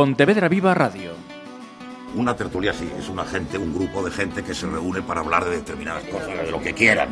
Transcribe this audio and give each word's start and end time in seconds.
Pontevedra 0.00 0.48
Viva 0.48 0.72
Radio. 0.72 1.12
Una 2.14 2.34
tertulia 2.34 2.72
sí, 2.72 2.90
es 2.98 3.10
una 3.10 3.22
gente, 3.26 3.58
un 3.58 3.74
grupo 3.74 4.02
de 4.02 4.10
gente 4.10 4.42
que 4.42 4.54
se 4.54 4.66
reúne 4.66 5.02
para 5.02 5.20
hablar 5.20 5.44
de 5.44 5.56
determinadas 5.56 6.04
cosas, 6.04 6.38
de 6.38 6.50
lo 6.50 6.58
que 6.58 6.72
quieran. 6.72 7.10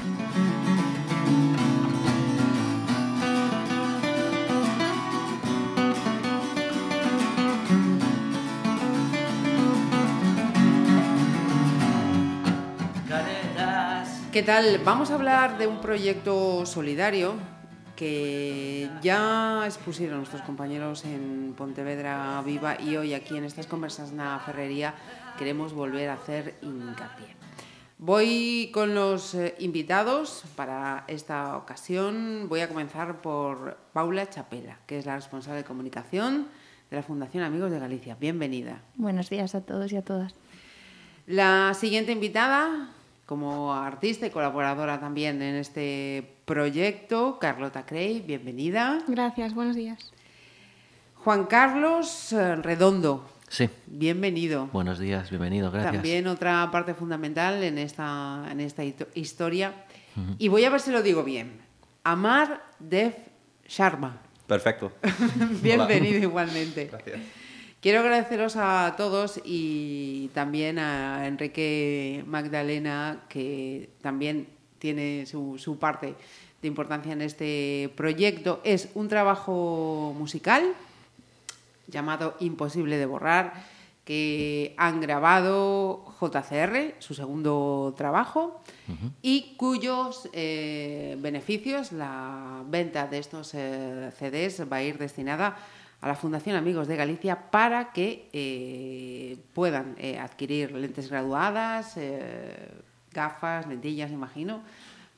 ¿Qué 14.32 14.42
tal? 14.42 14.80
Vamos 14.82 15.10
a 15.10 15.16
hablar 15.16 15.58
de 15.58 15.66
un 15.66 15.82
proyecto 15.82 16.64
solidario 16.64 17.34
que 17.98 18.88
ya 19.02 19.64
expusieron 19.66 20.18
nuestros 20.18 20.42
compañeros 20.42 21.04
en 21.04 21.52
Pontevedra 21.58 22.40
Viva 22.46 22.80
y 22.80 22.96
hoy 22.96 23.12
aquí 23.12 23.36
en 23.36 23.42
estas 23.42 23.66
conversas 23.66 24.14
na 24.14 24.38
Ferrería 24.38 24.94
queremos 25.34 25.74
volver 25.74 26.06
a 26.06 26.14
hacer 26.14 26.54
hincapié. 26.62 27.34
Voy 27.98 28.70
con 28.72 28.94
los 28.94 29.34
eh, 29.34 29.56
invitados 29.58 30.44
para 30.54 31.02
esta 31.08 31.56
ocasión. 31.56 32.46
Voy 32.48 32.60
a 32.60 32.68
comenzar 32.68 33.20
por 33.20 33.76
Paula 33.92 34.30
Chapela, 34.30 34.78
que 34.86 35.02
es 35.02 35.04
la 35.04 35.16
responsable 35.16 35.58
de 35.58 35.66
comunicación 35.66 36.46
de 36.90 36.96
la 36.96 37.02
Fundación 37.02 37.42
Amigos 37.42 37.72
de 37.72 37.80
Galicia. 37.80 38.14
Bienvenida. 38.14 38.80
Buenos 38.94 39.28
días 39.28 39.56
a 39.56 39.60
todos 39.62 39.90
y 39.90 39.96
a 39.96 40.02
todas. 40.02 40.36
La 41.26 41.74
siguiente 41.74 42.12
invitada, 42.12 42.94
como 43.28 43.74
artista 43.74 44.26
y 44.26 44.30
colaboradora 44.30 44.98
también 44.98 45.42
en 45.42 45.56
este 45.56 46.36
proyecto, 46.46 47.38
Carlota 47.38 47.84
Crey, 47.84 48.20
bienvenida. 48.26 49.00
Gracias, 49.06 49.52
buenos 49.54 49.76
días. 49.76 50.12
Juan 51.16 51.44
Carlos 51.44 52.32
eh, 52.32 52.56
Redondo, 52.56 53.28
Sí, 53.50 53.68
bienvenido. 53.86 54.68
buenos 54.72 54.98
días, 54.98 55.28
bienvenido, 55.28 55.70
gracias. 55.70 55.92
También 55.92 56.26
otra 56.26 56.70
parte 56.72 56.94
fundamental 56.94 57.62
en 57.62 57.76
esta, 57.76 58.46
en 58.50 58.60
esta 58.60 58.82
hito- 58.82 59.08
historia. 59.14 59.74
Y 60.38 60.48
voy 60.48 60.64
a 60.64 60.70
ver 60.70 60.80
si 60.80 60.90
lo 60.90 61.02
digo 61.02 61.22
bien. 61.22 61.60
Amar 62.04 62.62
Dev 62.78 63.14
Sharma. 63.68 64.16
Perfecto. 64.46 64.90
Bienvenido 65.62 66.18
igualmente. 66.18 66.86
Gracias. 66.86 67.20
Quiero 67.80 68.00
agradeceros 68.00 68.56
a 68.56 68.94
todos 68.96 69.40
y 69.44 70.30
también 70.34 70.80
a 70.80 71.28
Enrique 71.28 72.24
Magdalena, 72.26 73.20
que 73.28 73.90
también 74.02 74.48
tiene 74.80 75.26
su, 75.26 75.58
su 75.58 75.78
parte 75.78 76.16
de 76.60 76.66
importancia 76.66 77.12
en 77.12 77.22
este 77.22 77.92
proyecto. 77.96 78.60
Es 78.64 78.88
un 78.94 79.06
trabajo 79.06 80.12
musical 80.18 80.74
llamado 81.86 82.34
Imposible 82.40 82.98
de 82.98 83.06
Borrar, 83.06 83.54
que 84.04 84.74
han 84.76 85.00
grabado 85.00 86.04
JCR, 86.20 86.94
su 86.98 87.14
segundo 87.14 87.94
trabajo, 87.96 88.60
y 89.22 89.54
cuyos 89.56 90.28
eh, 90.32 91.16
beneficios, 91.20 91.92
la 91.92 92.64
venta 92.66 93.06
de 93.06 93.18
estos 93.18 93.52
eh, 93.54 94.10
CDs 94.18 94.62
va 94.68 94.78
a 94.78 94.82
ir 94.82 94.98
destinada 94.98 95.58
a 96.00 96.08
la 96.08 96.14
Fundación 96.14 96.56
Amigos 96.56 96.86
de 96.86 96.96
Galicia 96.96 97.50
para 97.50 97.92
que 97.92 98.28
eh, 98.32 99.36
puedan 99.54 99.94
eh, 99.98 100.18
adquirir 100.18 100.72
lentes 100.72 101.10
graduadas, 101.10 101.96
eh, 101.96 102.70
gafas, 103.12 103.66
lentillas, 103.66 104.10
imagino, 104.12 104.62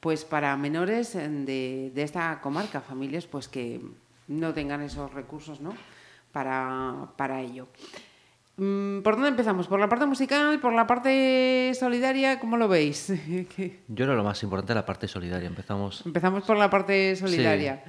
pues 0.00 0.24
para 0.24 0.56
menores 0.56 1.12
de, 1.14 1.92
de 1.94 2.02
esta 2.02 2.40
comarca, 2.40 2.80
familias 2.80 3.26
pues 3.26 3.48
que 3.48 3.80
no 4.28 4.54
tengan 4.54 4.80
esos 4.80 5.12
recursos, 5.12 5.60
¿no? 5.60 5.74
Para, 6.32 7.08
para 7.16 7.40
ello. 7.42 7.68
Mm, 8.56 9.00
¿Por 9.00 9.14
dónde 9.14 9.30
empezamos? 9.30 9.66
¿Por 9.68 9.80
la 9.80 9.88
parte 9.88 10.04
musical? 10.06 10.60
¿Por 10.60 10.74
la 10.74 10.86
parte 10.86 11.72
solidaria? 11.74 12.38
¿Cómo 12.38 12.56
lo 12.56 12.68
veis? 12.68 13.08
Yo 13.88 14.04
creo 14.04 14.14
lo 14.14 14.22
más 14.22 14.42
importante 14.42 14.74
la 14.74 14.84
parte 14.84 15.08
solidaria. 15.08 15.48
Empezamos. 15.48 16.04
Empezamos 16.04 16.44
por 16.44 16.56
la 16.58 16.68
parte 16.68 17.16
solidaria. 17.16 17.82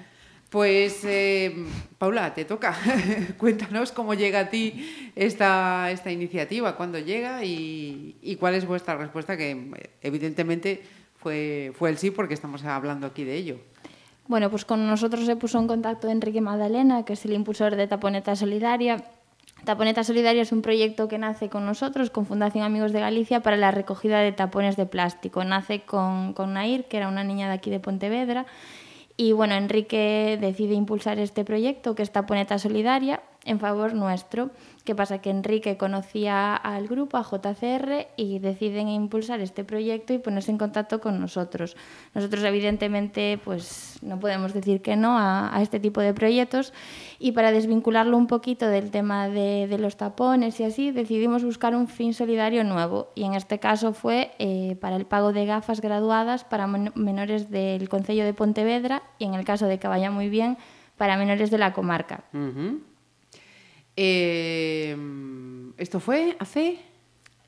Pues, 0.51 1.05
eh, 1.05 1.65
Paula, 1.97 2.33
te 2.33 2.43
toca. 2.43 2.75
Cuéntanos 3.37 3.93
cómo 3.93 4.15
llega 4.15 4.41
a 4.41 4.49
ti 4.49 5.11
esta, 5.15 5.89
esta 5.91 6.11
iniciativa, 6.11 6.75
cuándo 6.75 6.99
llega 6.99 7.45
y, 7.45 8.37
cuál 8.37 8.55
es 8.55 8.65
vuestra 8.67 8.97
respuesta, 8.97 9.37
que 9.37 9.71
evidentemente 10.01 10.83
fue, 11.15 11.71
fue 11.73 11.89
el 11.89 11.97
sí, 11.97 12.11
porque 12.11 12.33
estamos 12.33 12.65
hablando 12.65 13.07
aquí 13.07 13.23
de 13.23 13.37
ello. 13.37 13.59
Bueno, 14.27 14.49
pues 14.49 14.65
con 14.65 14.85
nosotros 14.85 15.25
se 15.25 15.37
puso 15.37 15.57
en 15.57 15.67
contacto 15.67 16.09
Enrique 16.09 16.41
Magdalena, 16.41 17.05
que 17.05 17.13
es 17.13 17.23
el 17.23 17.31
impulsor 17.31 17.77
de 17.77 17.87
Taponeta 17.87 18.35
Solidaria. 18.35 19.05
Taponeta 19.63 20.03
Solidaria 20.03 20.41
es 20.41 20.51
un 20.51 20.61
proyecto 20.61 21.07
que 21.07 21.17
nace 21.17 21.47
con 21.47 21.65
nosotros, 21.65 22.09
con 22.09 22.25
Fundación 22.25 22.65
Amigos 22.65 22.91
de 22.91 22.99
Galicia, 22.99 23.39
para 23.39 23.55
la 23.55 23.71
recogida 23.71 24.19
de 24.19 24.33
tapones 24.33 24.75
de 24.75 24.85
plástico. 24.85 25.45
Nace 25.45 25.83
con, 25.83 26.33
con 26.33 26.55
Nair, 26.55 26.89
que 26.89 26.97
era 26.97 27.07
una 27.07 27.23
niña 27.23 27.47
de 27.47 27.53
aquí 27.53 27.69
de 27.69 27.79
Pontevedra. 27.79 28.45
Y 29.17 29.33
bueno, 29.33 29.55
Enrique 29.55 30.37
decide 30.39 30.73
impulsar 30.73 31.19
este 31.19 31.43
proyecto, 31.43 31.95
que 31.95 32.03
es 32.03 32.11
Taponeta 32.11 32.59
Solidaria, 32.59 33.21
en 33.45 33.59
favor 33.59 33.93
nuestro. 33.93 34.51
¿Qué 34.83 34.95
pasa? 34.95 35.19
Que 35.19 35.29
Enrique 35.29 35.77
conocía 35.77 36.55
al 36.55 36.87
grupo, 36.87 37.17
a 37.17 37.23
JCR, 37.23 38.07
y 38.17 38.39
deciden 38.39 38.87
impulsar 38.87 39.39
este 39.41 39.63
proyecto 39.63 40.13
y 40.13 40.17
ponerse 40.17 40.51
en 40.51 40.57
contacto 40.57 40.99
con 40.99 41.19
nosotros. 41.19 41.75
Nosotros, 42.15 42.43
evidentemente, 42.43 43.39
pues 43.43 43.99
no 44.01 44.19
podemos 44.19 44.53
decir 44.53 44.81
que 44.81 44.95
no 44.95 45.17
a, 45.19 45.55
este 45.61 45.79
tipo 45.79 46.01
de 46.01 46.13
proyectos. 46.13 46.73
Y 47.19 47.33
para 47.33 47.51
desvincularlo 47.51 48.17
un 48.17 48.25
poquito 48.27 48.67
del 48.67 48.89
tema 48.89 49.29
de, 49.29 49.77
los 49.79 49.97
tapones 49.97 50.59
y 50.59 50.63
así, 50.63 50.91
decidimos 50.91 51.43
buscar 51.43 51.75
un 51.75 51.87
fin 51.87 52.13
solidario 52.15 52.63
nuevo. 52.63 53.09
Y 53.15 53.23
en 53.23 53.35
este 53.35 53.59
caso 53.59 53.93
fue 53.93 54.31
eh, 54.39 54.77
para 54.81 54.95
el 54.95 55.05
pago 55.05 55.31
de 55.31 55.45
gafas 55.45 55.81
graduadas 55.81 56.43
para 56.43 56.65
men- 56.67 56.91
menores 56.95 57.51
del 57.51 57.87
Concello 57.87 58.23
de 58.23 58.33
Pontevedra 58.33 59.03
y 59.19 59.25
en 59.25 59.35
el 59.35 59.45
caso 59.45 59.67
de 59.67 59.77
que 59.77 59.87
vaya 59.87 60.09
muy 60.09 60.29
bien, 60.29 60.57
para 60.97 61.17
menores 61.17 61.49
de 61.51 61.57
la 61.57 61.73
comarca. 61.73 62.23
Eh, 63.95 64.95
¿Esto 65.77 65.99
fue 65.99 66.35
hace? 66.39 66.79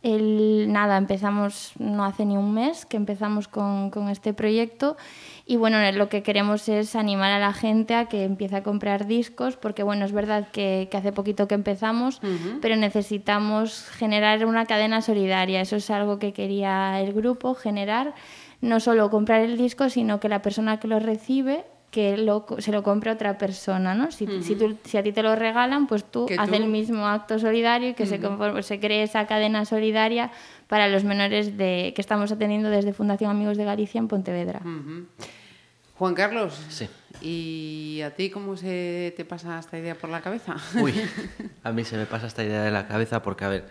El, 0.02 0.70
nada, 0.70 0.98
empezamos 0.98 1.72
no 1.80 2.04
hace 2.04 2.26
ni 2.26 2.36
un 2.36 2.54
mes 2.54 2.86
que 2.86 2.98
empezamos 2.98 3.48
con, 3.48 3.90
con 3.90 4.09
este 4.09 4.34
proyecto 4.34 4.98
y 5.46 5.56
bueno, 5.56 5.78
lo 5.94 6.09
que 6.09 6.24
queremos 6.24 6.68
es 6.68 6.98
animar 6.98 7.31
a 7.31 7.40
la 7.40 7.54
gente 7.54 7.96
a 7.96 8.08
que 8.08 8.26
empiece 8.26 8.58
a 8.58 8.64
comprar 8.64 9.08
discos 9.08 9.56
porque 9.56 9.81
bueno, 9.81 10.04
es 10.04 10.12
verdad 10.12 10.50
que, 10.52 10.90
que 10.92 10.98
hace 10.98 11.14
poquito 11.14 11.48
que 11.48 11.56
empezamos, 11.56 12.20
pero 12.62 12.75
necesitamos 12.75 13.88
generar 13.92 14.46
una 14.46 14.66
cadena 14.66 15.02
solidaria, 15.02 15.62
eso 15.62 15.78
es 15.78 15.90
algo 15.90 16.20
que 16.20 16.34
quería 16.34 17.00
el 17.00 17.14
grupo, 17.14 17.56
generar 17.56 18.14
no 18.60 18.81
solo 18.81 19.10
comprar 19.10 19.42
el 19.42 19.58
disco, 19.58 19.90
sino 19.90 20.20
que 20.20 20.28
la 20.28 20.42
persona 20.42 20.81
que 20.81 20.90
lo 20.90 21.00
recibe 21.00 21.64
que 21.94 22.18
lo, 22.18 22.46
se 22.58 22.72
lo 22.72 22.81
compre 22.81 23.12
a 23.12 23.14
otra 23.14 23.38
persona, 23.38 23.94
¿no? 23.94 24.12
Si, 24.12 24.26
si, 24.42 24.56
tú- 24.56 24.76
si 24.84 24.98
a 24.98 25.04
ti 25.04 25.12
te 25.14 25.22
lo 25.22 25.36
regalan, 25.36 25.86
pues 25.86 26.04
tú 26.04 26.26
haces 26.40 26.56
el 26.59 26.66
mismo 26.68 27.08
acto 27.08 27.38
solidario 27.38 27.90
y 27.90 27.94
que 27.94 28.08
se, 28.08 28.20
conforme- 28.20 28.64
se 28.64 28.80
cree 28.80 29.04
esa 29.04 29.28
cadena 29.28 29.64
solidaria 29.64 30.31
para 30.68 30.88
los 30.88 31.04
menores 31.04 31.56
de, 31.56 31.94
que 31.96 32.02
estamos 32.02 32.31
atendiendo 32.31 32.70
desde 32.72 32.94
Fundación 32.94 33.30
Amigos 33.30 33.58
de 33.58 33.66
Galicia 33.66 34.00
en 34.00 34.08
Pontevedra. 34.08 34.62
Juan 35.98 36.16
Carlos. 36.16 36.59
Sí. 36.70 36.90
¿Y 37.22 38.02
a 38.02 38.16
ti 38.16 38.30
cómo 38.31 38.58
se 38.58 39.14
te 39.16 39.24
pasa 39.24 39.60
esta 39.60 39.78
idea 39.78 39.96
por 39.96 40.10
la 40.10 40.22
cabeza? 40.22 40.56
Uy, 40.81 40.94
a 41.64 41.72
mí 41.72 41.84
se 41.86 41.96
me 41.96 42.08
pasa 42.08 42.25
esta 42.28 42.44
idea 42.44 42.64
de 42.64 42.72
la 42.72 42.88
cabeza 42.88 43.22
porque, 43.22 43.46
a 43.46 43.50
ver, 43.50 43.70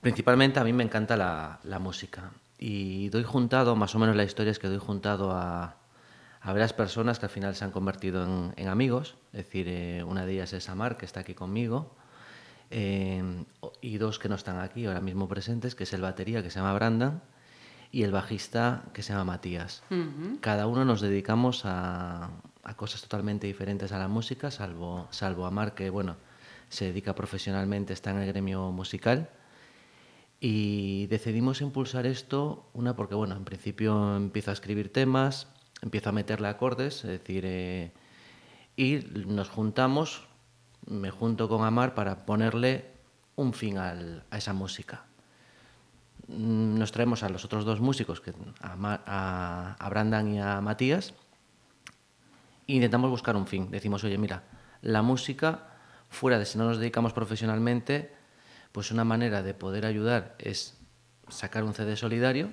principalmente 0.00 0.58
a 0.60 0.64
mí 0.64 0.72
me 0.72 0.82
encanta 0.82 1.16
la, 1.16 1.60
la 1.64 1.78
música. 1.78 2.30
Y 2.58 3.10
doy 3.10 3.22
juntado, 3.24 3.76
más 3.76 3.94
o 3.94 3.98
menos 3.98 4.16
la 4.16 4.24
historia 4.24 4.50
es 4.50 4.58
que 4.58 4.68
doy 4.68 4.78
juntado 4.78 5.30
a, 5.32 5.76
a 6.44 6.52
varias 6.52 6.72
personas 6.72 7.18
que 7.18 7.26
al 7.26 7.30
final 7.30 7.54
se 7.56 7.64
han 7.64 7.72
convertido 7.72 8.22
en, 8.22 8.52
en 8.56 8.68
amigos. 8.68 9.16
Es 9.32 9.44
decir, 9.46 9.66
eh, 9.68 10.04
una 10.04 10.24
de 10.26 10.34
ellas 10.34 10.52
es 10.52 10.68
Amar, 10.68 10.96
que 10.96 11.06
está 11.06 11.20
aquí 11.20 11.34
conmigo. 11.34 11.96
eh, 12.70 13.44
y 13.80 13.98
dos 13.98 14.18
que 14.18 14.28
no 14.28 14.34
están 14.34 14.58
aquí 14.58 14.86
ahora 14.86 15.00
mismo 15.00 15.28
presentes, 15.28 15.74
que 15.74 15.84
es 15.84 15.92
el 15.92 16.00
batería, 16.00 16.42
que 16.42 16.50
se 16.50 16.58
llama 16.58 16.74
Brandon, 16.74 17.22
y 17.92 18.02
el 18.02 18.10
bajista, 18.10 18.84
que 18.92 19.02
se 19.02 19.12
llama 19.12 19.24
Matías. 19.24 19.82
Cada 20.40 20.66
uno 20.66 20.84
nos 20.84 21.00
dedicamos 21.00 21.62
a, 21.64 22.30
a 22.64 22.76
cosas 22.76 23.02
totalmente 23.02 23.46
diferentes 23.46 23.92
a 23.92 23.98
la 23.98 24.08
música, 24.08 24.50
salvo, 24.50 25.06
salvo 25.10 25.46
Amar, 25.46 25.74
que 25.74 25.90
bueno, 25.90 26.16
se 26.68 26.86
dedica 26.86 27.14
profesionalmente, 27.14 27.92
está 27.92 28.10
en 28.10 28.18
el 28.18 28.26
gremio 28.26 28.72
musical. 28.72 29.30
Y 30.40 31.06
decidimos 31.06 31.60
impulsar 31.60 32.04
esto, 32.06 32.68
una 32.74 32.96
porque, 32.96 33.14
bueno, 33.14 33.36
en 33.36 33.44
principio 33.44 34.16
empiezo 34.16 34.50
a 34.50 34.54
escribir 34.54 34.92
temas, 34.92 35.46
empiezo 35.84 36.08
a 36.08 36.12
meterle 36.12 36.48
acordes, 36.48 37.04
es 37.04 37.10
decir, 37.10 37.44
eh, 37.46 37.92
y 38.74 38.96
nos 39.26 39.50
juntamos, 39.50 40.26
me 40.86 41.10
junto 41.10 41.48
con 41.48 41.64
Amar 41.64 41.94
para 41.94 42.24
ponerle 42.24 42.90
un 43.36 43.52
fin 43.52 43.78
a 43.78 44.24
esa 44.32 44.52
música. 44.52 45.04
Mm, 46.26 46.78
Nos 46.78 46.90
traemos 46.90 47.22
a 47.22 47.28
los 47.28 47.44
otros 47.44 47.64
dos 47.64 47.80
músicos, 47.80 48.20
que, 48.20 48.32
a, 48.60 49.76
a 49.78 49.88
Brandan 49.90 50.34
y 50.34 50.40
a 50.40 50.60
Matías, 50.62 51.12
e 52.66 52.74
intentamos 52.74 53.10
buscar 53.10 53.36
un 53.36 53.46
fin. 53.46 53.70
Decimos, 53.70 54.02
oye, 54.04 54.16
mira, 54.16 54.42
la 54.80 55.02
música 55.02 55.68
fuera 56.08 56.38
de 56.38 56.46
si 56.46 56.56
no 56.56 56.64
nos 56.64 56.78
dedicamos 56.78 57.12
profesionalmente, 57.12 58.14
pues 58.72 58.90
una 58.90 59.04
manera 59.04 59.42
de 59.42 59.52
poder 59.52 59.84
ayudar 59.84 60.34
es 60.38 60.78
sacar 61.28 61.62
un 61.62 61.74
CD 61.74 61.96
solidario, 61.96 62.50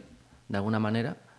de 0.49 0.57
alguna 0.57 0.79
manera. 0.79 1.30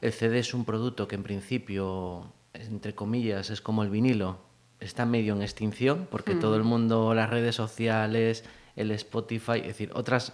El 0.00 0.12
CD 0.12 0.38
es 0.38 0.54
un 0.54 0.64
producto 0.64 1.08
que 1.08 1.14
en 1.14 1.22
principio, 1.22 2.32
entre 2.52 2.94
comillas, 2.94 3.50
es 3.50 3.60
como 3.60 3.82
el 3.82 3.90
vinilo, 3.90 4.38
está 4.80 5.06
medio 5.06 5.34
en 5.34 5.42
extinción, 5.42 6.06
porque 6.10 6.34
todo 6.34 6.56
el 6.56 6.62
mundo, 6.62 7.14
las 7.14 7.30
redes 7.30 7.54
sociales, 7.54 8.44
el 8.76 8.90
Spotify, 8.90 9.60
es 9.60 9.68
decir, 9.68 9.90
otras, 9.94 10.32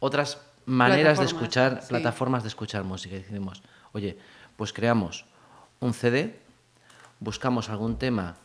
otras 0.00 0.40
maneras 0.64 1.18
de 1.18 1.24
escuchar, 1.24 1.86
plataformas 1.88 2.42
de 2.42 2.48
escuchar 2.48 2.84
música. 2.84 3.16
Y 3.16 3.20
decimos, 3.20 3.62
oye, 3.92 4.18
pues 4.56 4.72
creamos 4.72 5.24
un 5.80 5.94
CD, 5.94 6.38
buscamos 7.20 7.68
algún 7.68 7.98
tema 7.98 8.36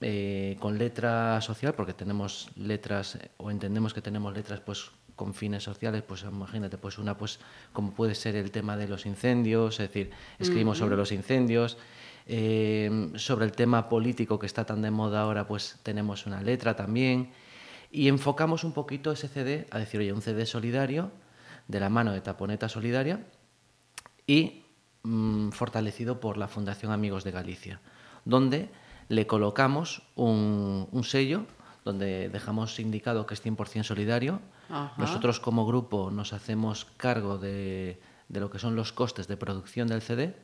eh, 0.00 0.56
con 0.60 0.78
letra 0.78 1.40
social, 1.40 1.74
porque 1.74 1.94
tenemos 1.94 2.50
letras, 2.56 3.18
o 3.36 3.50
entendemos 3.50 3.94
que 3.94 4.02
tenemos 4.02 4.34
letras 4.34 4.60
pues 4.60 4.90
con 5.22 5.34
fines 5.34 5.62
sociales, 5.62 6.02
pues 6.02 6.24
imagínate, 6.24 6.78
pues 6.78 6.98
una 6.98 7.16
pues 7.16 7.38
como 7.72 7.92
puede 7.92 8.16
ser 8.16 8.34
el 8.34 8.50
tema 8.50 8.76
de 8.76 8.88
los 8.88 9.06
incendios, 9.06 9.78
es 9.78 9.86
decir, 9.86 10.10
escribimos 10.40 10.78
sobre 10.78 10.96
los 10.96 11.12
incendios, 11.12 11.78
eh, 12.26 13.12
sobre 13.14 13.44
el 13.44 13.52
tema 13.52 13.88
político 13.88 14.40
que 14.40 14.46
está 14.46 14.64
tan 14.64 14.82
de 14.82 14.90
moda 14.90 15.20
ahora, 15.20 15.46
pues 15.46 15.78
tenemos 15.84 16.26
una 16.26 16.42
letra 16.42 16.74
también, 16.74 17.30
y 17.92 18.08
enfocamos 18.08 18.64
un 18.64 18.72
poquito 18.72 19.12
ese 19.12 19.28
CD 19.28 19.68
a 19.70 19.78
decir, 19.78 20.00
oye, 20.00 20.12
un 20.12 20.22
CD 20.22 20.44
solidario, 20.44 21.12
de 21.68 21.78
la 21.78 21.88
mano 21.88 22.10
de 22.10 22.20
Taponeta 22.20 22.68
Solidaria, 22.68 23.24
y 24.26 24.64
mm, 25.04 25.50
fortalecido 25.50 26.18
por 26.18 26.36
la 26.36 26.48
Fundación 26.48 26.90
Amigos 26.90 27.22
de 27.22 27.30
Galicia, 27.30 27.80
donde 28.24 28.70
le 29.08 29.28
colocamos 29.28 30.02
un, 30.16 30.88
un 30.90 31.04
sello 31.04 31.46
donde 31.84 32.28
dejamos 32.28 32.78
indicado 32.80 33.24
que 33.24 33.34
es 33.34 33.44
100% 33.44 33.84
solidario. 33.84 34.40
Nosotros 34.96 35.40
como 35.40 35.66
grupo 35.66 36.10
nos 36.10 36.32
hacemos 36.32 36.86
cargo 36.96 37.38
de, 37.38 38.00
de, 38.28 38.40
lo 38.40 38.50
que 38.50 38.58
son 38.58 38.74
los 38.74 38.92
costes 38.92 39.28
de 39.28 39.36
producción 39.36 39.88
del 39.88 40.02
CD 40.02 40.34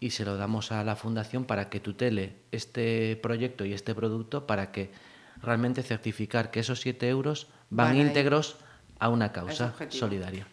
y 0.00 0.10
se 0.10 0.24
lo 0.24 0.36
damos 0.36 0.70
a 0.70 0.84
la 0.84 0.96
fundación 0.96 1.44
para 1.44 1.70
que 1.70 1.80
tutele 1.80 2.36
este 2.52 3.18
proyecto 3.22 3.64
y 3.64 3.72
este 3.72 3.94
producto 3.94 4.46
para 4.46 4.70
que 4.70 4.92
realmente 5.42 5.82
certificar 5.82 6.50
que 6.50 6.60
esos 6.60 6.80
7 6.80 7.08
euros 7.08 7.48
van 7.70 7.96
íntegros 7.96 8.56
a 8.98 9.08
una 9.08 9.32
causa 9.32 9.74
solidaria. 9.88 10.46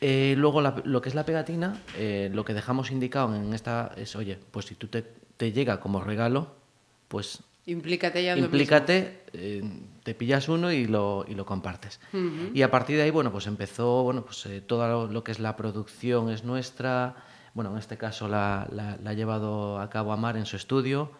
Eh, 0.00 0.34
luego 0.36 0.62
lo 0.62 1.02
que 1.02 1.08
es 1.10 1.14
la 1.14 1.26
pegatina, 1.26 1.80
eh, 1.96 2.30
lo 2.32 2.44
que 2.44 2.54
dejamos 2.54 2.90
indicado 2.90 3.34
en 3.34 3.52
esta 3.52 3.92
es, 3.96 4.16
oye, 4.16 4.38
pues 4.50 4.66
si 4.66 4.74
tú 4.74 4.88
te, 4.88 5.02
te 5.36 5.52
llega 5.52 5.80
como 5.80 6.00
regalo, 6.00 6.54
pues 7.08 7.42
Implícate 7.66 8.24
ya 8.24 8.36
Implícate, 8.36 9.24
eh, 9.32 9.62
te 10.02 10.14
pillas 10.14 10.48
uno 10.48 10.72
y 10.72 10.86
lo, 10.86 11.24
y 11.28 11.34
lo 11.34 11.44
compartes. 11.44 12.00
Y 12.54 12.62
a 12.62 12.70
partir 12.70 12.96
de 12.96 13.02
ahí, 13.02 13.10
bueno, 13.10 13.30
pues 13.30 13.46
empezó, 13.46 14.02
bueno, 14.02 14.24
pues 14.24 14.46
eh, 14.46 14.60
todo 14.60 15.06
lo, 15.08 15.24
que 15.24 15.32
es 15.32 15.38
la 15.38 15.56
producción 15.56 16.30
es 16.30 16.44
nuestra. 16.44 17.16
Bueno, 17.54 17.72
en 17.72 17.78
este 17.78 17.96
caso 17.98 18.28
la, 18.28 18.66
la, 18.72 18.98
ha 19.04 19.12
llevado 19.12 19.78
a 19.78 19.90
cabo 19.90 20.12
Amar 20.12 20.36
en 20.36 20.46
su 20.46 20.56
estudio. 20.56 21.10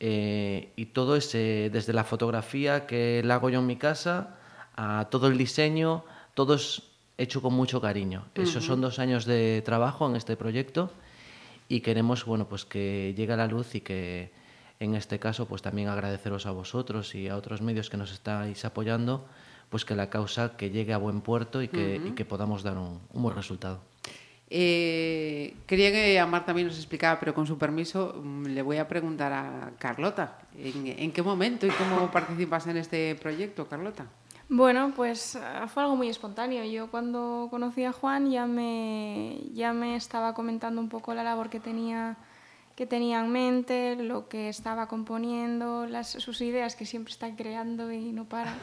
Eh, 0.00 0.72
y 0.76 0.86
todo 0.86 1.16
ese, 1.16 1.70
desde 1.72 1.92
la 1.92 2.04
fotografía 2.04 2.86
que 2.86 3.22
la 3.24 3.36
hago 3.36 3.50
yo 3.50 3.60
en 3.60 3.66
mi 3.66 3.76
casa, 3.76 4.36
a 4.76 5.08
todo 5.10 5.28
el 5.28 5.38
diseño, 5.38 6.04
todo 6.34 6.54
es 6.54 6.82
hecho 7.18 7.40
con 7.40 7.54
mucho 7.54 7.80
cariño. 7.80 8.24
Esos 8.34 8.64
son 8.64 8.80
dos 8.80 8.98
años 8.98 9.24
de 9.24 9.62
trabajo 9.64 10.08
en 10.08 10.16
este 10.16 10.36
proyecto 10.36 10.90
y 11.68 11.80
queremos, 11.80 12.24
bueno, 12.24 12.48
pues 12.48 12.64
que 12.64 13.14
llegue 13.16 13.32
a 13.32 13.36
la 13.36 13.46
luz 13.46 13.74
y 13.74 13.80
que 13.80 14.32
en 14.80 14.94
este 14.94 15.18
caso, 15.18 15.46
pues 15.46 15.62
también 15.62 15.88
agradeceros 15.88 16.46
a 16.46 16.50
vosotros 16.50 17.14
y 17.14 17.28
a 17.28 17.36
otros 17.36 17.62
medios 17.62 17.90
que 17.90 17.96
nos 17.96 18.12
estáis 18.12 18.64
apoyando, 18.64 19.26
pues 19.70 19.84
que 19.84 19.94
la 19.94 20.10
causa 20.10 20.56
que 20.56 20.70
llegue 20.70 20.92
a 20.92 20.98
buen 20.98 21.20
puerto 21.20 21.62
y 21.62 21.68
que, 21.68 22.00
y 22.04 22.10
que 22.12 22.24
podamos 22.24 22.62
dar 22.62 22.76
un, 22.76 23.00
un 23.12 23.22
buen 23.22 23.34
resultado. 23.34 23.80
Eh, 24.50 25.56
quería 25.66 25.90
que 25.90 26.20
Amar 26.20 26.44
también 26.44 26.68
nos 26.68 26.76
explicara, 26.76 27.18
pero 27.18 27.34
con 27.34 27.46
su 27.46 27.56
permiso 27.58 28.20
mm, 28.22 28.46
le 28.46 28.62
voy 28.62 28.76
a 28.76 28.86
preguntar 28.86 29.32
a 29.32 29.72
Carlota, 29.78 30.38
¿en, 30.56 30.86
en 30.86 31.12
qué 31.12 31.22
momento 31.22 31.66
y 31.66 31.70
cómo 31.70 32.10
participas 32.12 32.66
en 32.66 32.76
este 32.76 33.14
proyecto, 33.16 33.66
Carlota? 33.66 34.06
Bueno, 34.48 34.92
pues 34.94 35.36
ah, 35.36 35.66
fue 35.66 35.82
algo 35.82 35.96
muy 35.96 36.08
espontáneo. 36.08 36.64
Yo 36.64 36.90
cuando 36.90 37.48
conocí 37.50 37.84
a 37.84 37.92
Juan 37.92 38.30
ya 38.30 38.46
me, 38.46 39.40
ya 39.54 39.72
me 39.72 39.96
estaba 39.96 40.34
comentando 40.34 40.80
un 40.80 40.88
poco 40.88 41.14
la 41.14 41.24
labor 41.24 41.48
que 41.48 41.60
tenía 41.60 42.16
que 42.76 42.86
tenía 42.86 43.20
en 43.20 43.30
mente, 43.30 43.96
lo 43.96 44.28
que 44.28 44.48
estaba 44.48 44.88
componiendo, 44.88 45.86
las, 45.86 46.10
sus 46.10 46.40
ideas 46.40 46.74
que 46.74 46.86
siempre 46.86 47.12
está 47.12 47.34
creando 47.36 47.92
y 47.92 48.12
no 48.12 48.24
para. 48.24 48.54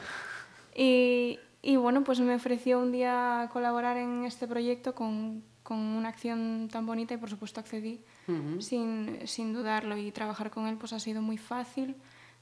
Y, 0.75 1.39
y 1.61 1.75
bueno, 1.75 2.03
pues 2.03 2.19
me 2.19 2.35
ofreció 2.35 2.79
un 2.79 2.91
día 2.91 3.49
colaborar 3.53 3.97
en 3.97 4.25
este 4.25 4.47
proyecto 4.47 4.95
con, 4.95 5.43
con 5.63 5.77
una 5.77 6.09
acción 6.09 6.69
tan 6.71 6.85
bonita 6.85 7.13
y 7.13 7.17
por 7.17 7.29
supuesto 7.29 7.59
accedí 7.59 8.03
uh 8.27 8.31
-huh. 8.31 8.61
sin, 8.61 9.27
sin 9.27 9.53
dudarlo 9.53 9.97
y 9.97 10.11
trabajar 10.11 10.49
con 10.49 10.67
él 10.67 10.77
pues 10.77 10.93
ha 10.93 10.99
sido 10.99 11.21
muy 11.21 11.37
fácil, 11.37 11.95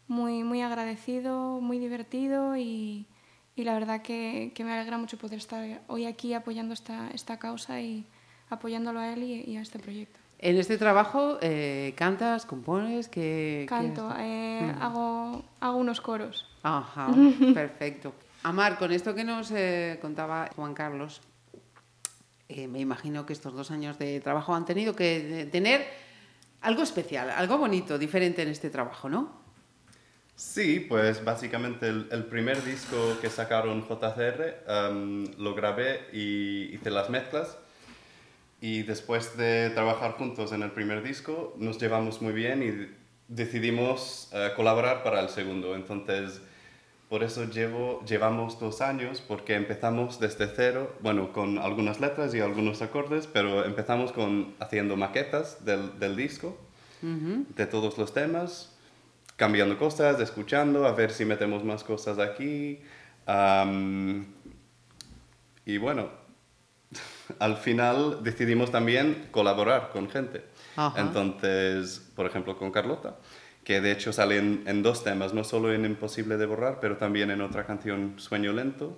muy, 0.08 0.44
muy 0.44 0.62
agradecido, 0.62 1.60
muy 1.62 1.80
divertido 1.80 2.56
y, 2.58 3.06
y 3.56 3.64
la 3.64 3.74
verdad 3.74 4.02
que, 4.02 4.52
que, 4.56 4.64
me 4.64 4.72
alegra 4.74 4.98
mucho 4.98 5.18
poder 5.18 5.38
estar 5.38 5.82
hoy 5.88 6.06
aquí 6.06 6.34
apoyando 6.34 6.74
esta, 6.74 7.12
esta 7.12 7.38
causa 7.38 7.82
y 7.82 8.06
apoyándolo 8.50 9.00
a 9.00 9.14
él 9.14 9.24
y, 9.24 9.42
y 9.52 9.58
a 9.58 9.62
este 9.62 9.80
proyecto. 9.80 10.19
En 10.42 10.58
este 10.58 10.78
trabajo 10.78 11.38
eh, 11.42 11.94
cantas, 11.98 12.46
compones, 12.46 13.10
que 13.10 13.66
canto, 13.68 14.10
eh, 14.18 14.62
-huh. 14.74 14.82
hago 14.82 15.44
hago 15.60 15.78
unos 15.78 16.00
coros. 16.00 16.46
Ajá, 16.64 17.08
perfecto. 17.54 18.14
Amar, 18.44 18.78
con 18.78 18.94
esto 18.94 19.14
que 19.14 19.26
nos 19.26 19.52
eh, 19.52 20.00
contaba 20.02 20.50
Juan 20.56 20.74
Carlos, 20.74 21.22
eh, 22.48 22.68
me 22.70 22.80
imagino 22.80 23.26
que 23.26 23.34
estos 23.34 23.54
dos 23.54 23.70
años 23.70 24.00
de 24.00 24.22
trabajo 24.22 24.56
han 24.56 24.66
tenido 24.66 24.96
que 24.96 25.50
tener 25.52 25.86
algo 26.62 26.84
especial, 26.84 27.30
algo 27.32 27.58
bonito, 27.58 27.98
diferente 27.98 28.42
en 28.42 28.48
este 28.48 28.70
trabajo, 28.70 29.10
¿no? 29.10 29.40
Sí, 30.36 30.80
pues 30.80 31.22
básicamente 31.26 31.90
el, 31.90 32.08
el 32.12 32.24
primer 32.24 32.64
disco 32.64 33.18
que 33.20 33.30
sacaron 33.30 33.86
JCR 33.86 34.64
um, 34.90 35.26
lo 35.38 35.54
grabé 35.54 36.08
y 36.14 36.74
hice 36.74 36.92
las 36.92 37.10
mezclas 37.10 37.58
y 38.62 38.84
después 38.84 39.38
de 39.38 39.70
trabajar 39.70 40.14
juntos 40.14 40.52
en 40.52 40.64
el 40.64 40.72
primer 40.72 41.02
disco, 41.02 41.54
nos 41.58 41.80
llevamos 41.80 42.22
muy 42.22 42.34
bien 42.34 42.64
y 42.64 43.34
decidimos 43.34 44.30
uh, 44.34 44.56
colaborar 44.56 45.04
para 45.04 45.22
el 45.22 45.30
segundo. 45.30 45.76
Entonces, 45.76 46.42
por 47.10 47.24
eso 47.24 47.46
llevo, 47.46 48.04
llevamos 48.06 48.60
dos 48.60 48.82
años, 48.82 49.24
porque 49.26 49.56
empezamos 49.56 50.20
desde 50.20 50.48
cero, 50.48 50.96
bueno, 51.00 51.32
con 51.32 51.58
algunas 51.58 52.00
letras 52.00 52.36
y 52.36 52.40
algunos 52.40 52.82
acordes, 52.82 53.28
pero 53.28 53.66
empezamos 53.66 54.12
con 54.12 54.54
haciendo 54.60 54.96
maquetas 54.96 55.66
del, 55.66 55.98
del 55.98 56.16
disco, 56.16 56.58
uh 57.02 57.06
-huh. 57.08 57.46
de 57.56 57.66
todos 57.66 57.98
los 57.98 58.14
temas, 58.14 58.78
cambiando 59.38 59.78
cosas, 59.78 60.20
escuchando, 60.20 60.86
a 60.86 60.92
ver 60.92 61.12
si 61.12 61.26
metemos 61.26 61.64
más 61.64 61.84
cosas 61.84 62.20
aquí. 62.20 62.82
Um, 63.26 64.26
y 65.66 65.78
bueno, 65.78 66.10
al 67.38 67.58
final 67.58 68.24
decidimos 68.24 68.72
también 68.72 69.28
colaborar 69.32 69.92
con 69.92 70.10
gente. 70.10 70.44
Ajá. 70.76 71.00
Entonces, 71.00 72.10
por 72.16 72.26
ejemplo, 72.26 72.58
con 72.58 72.72
Carlota, 72.72 73.18
que 73.64 73.82
de 73.82 73.92
hecho 73.92 74.12
sale 74.12 74.38
en, 74.38 74.64
en, 74.66 74.82
dos 74.82 75.04
temas, 75.04 75.34
no 75.34 75.44
solo 75.44 75.74
en 75.74 75.86
Imposible 75.86 76.38
de 76.38 76.46
Borrar, 76.46 76.80
pero 76.80 76.98
también 76.98 77.30
en 77.30 77.42
otra 77.42 77.66
canción, 77.66 78.14
Sueño 78.18 78.52
Lento, 78.54 78.98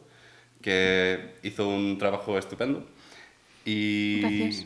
que 0.62 1.36
hizo 1.44 1.68
un 1.68 1.98
trabajo 1.98 2.38
estupendo. 2.38 2.86
Y, 3.64 4.22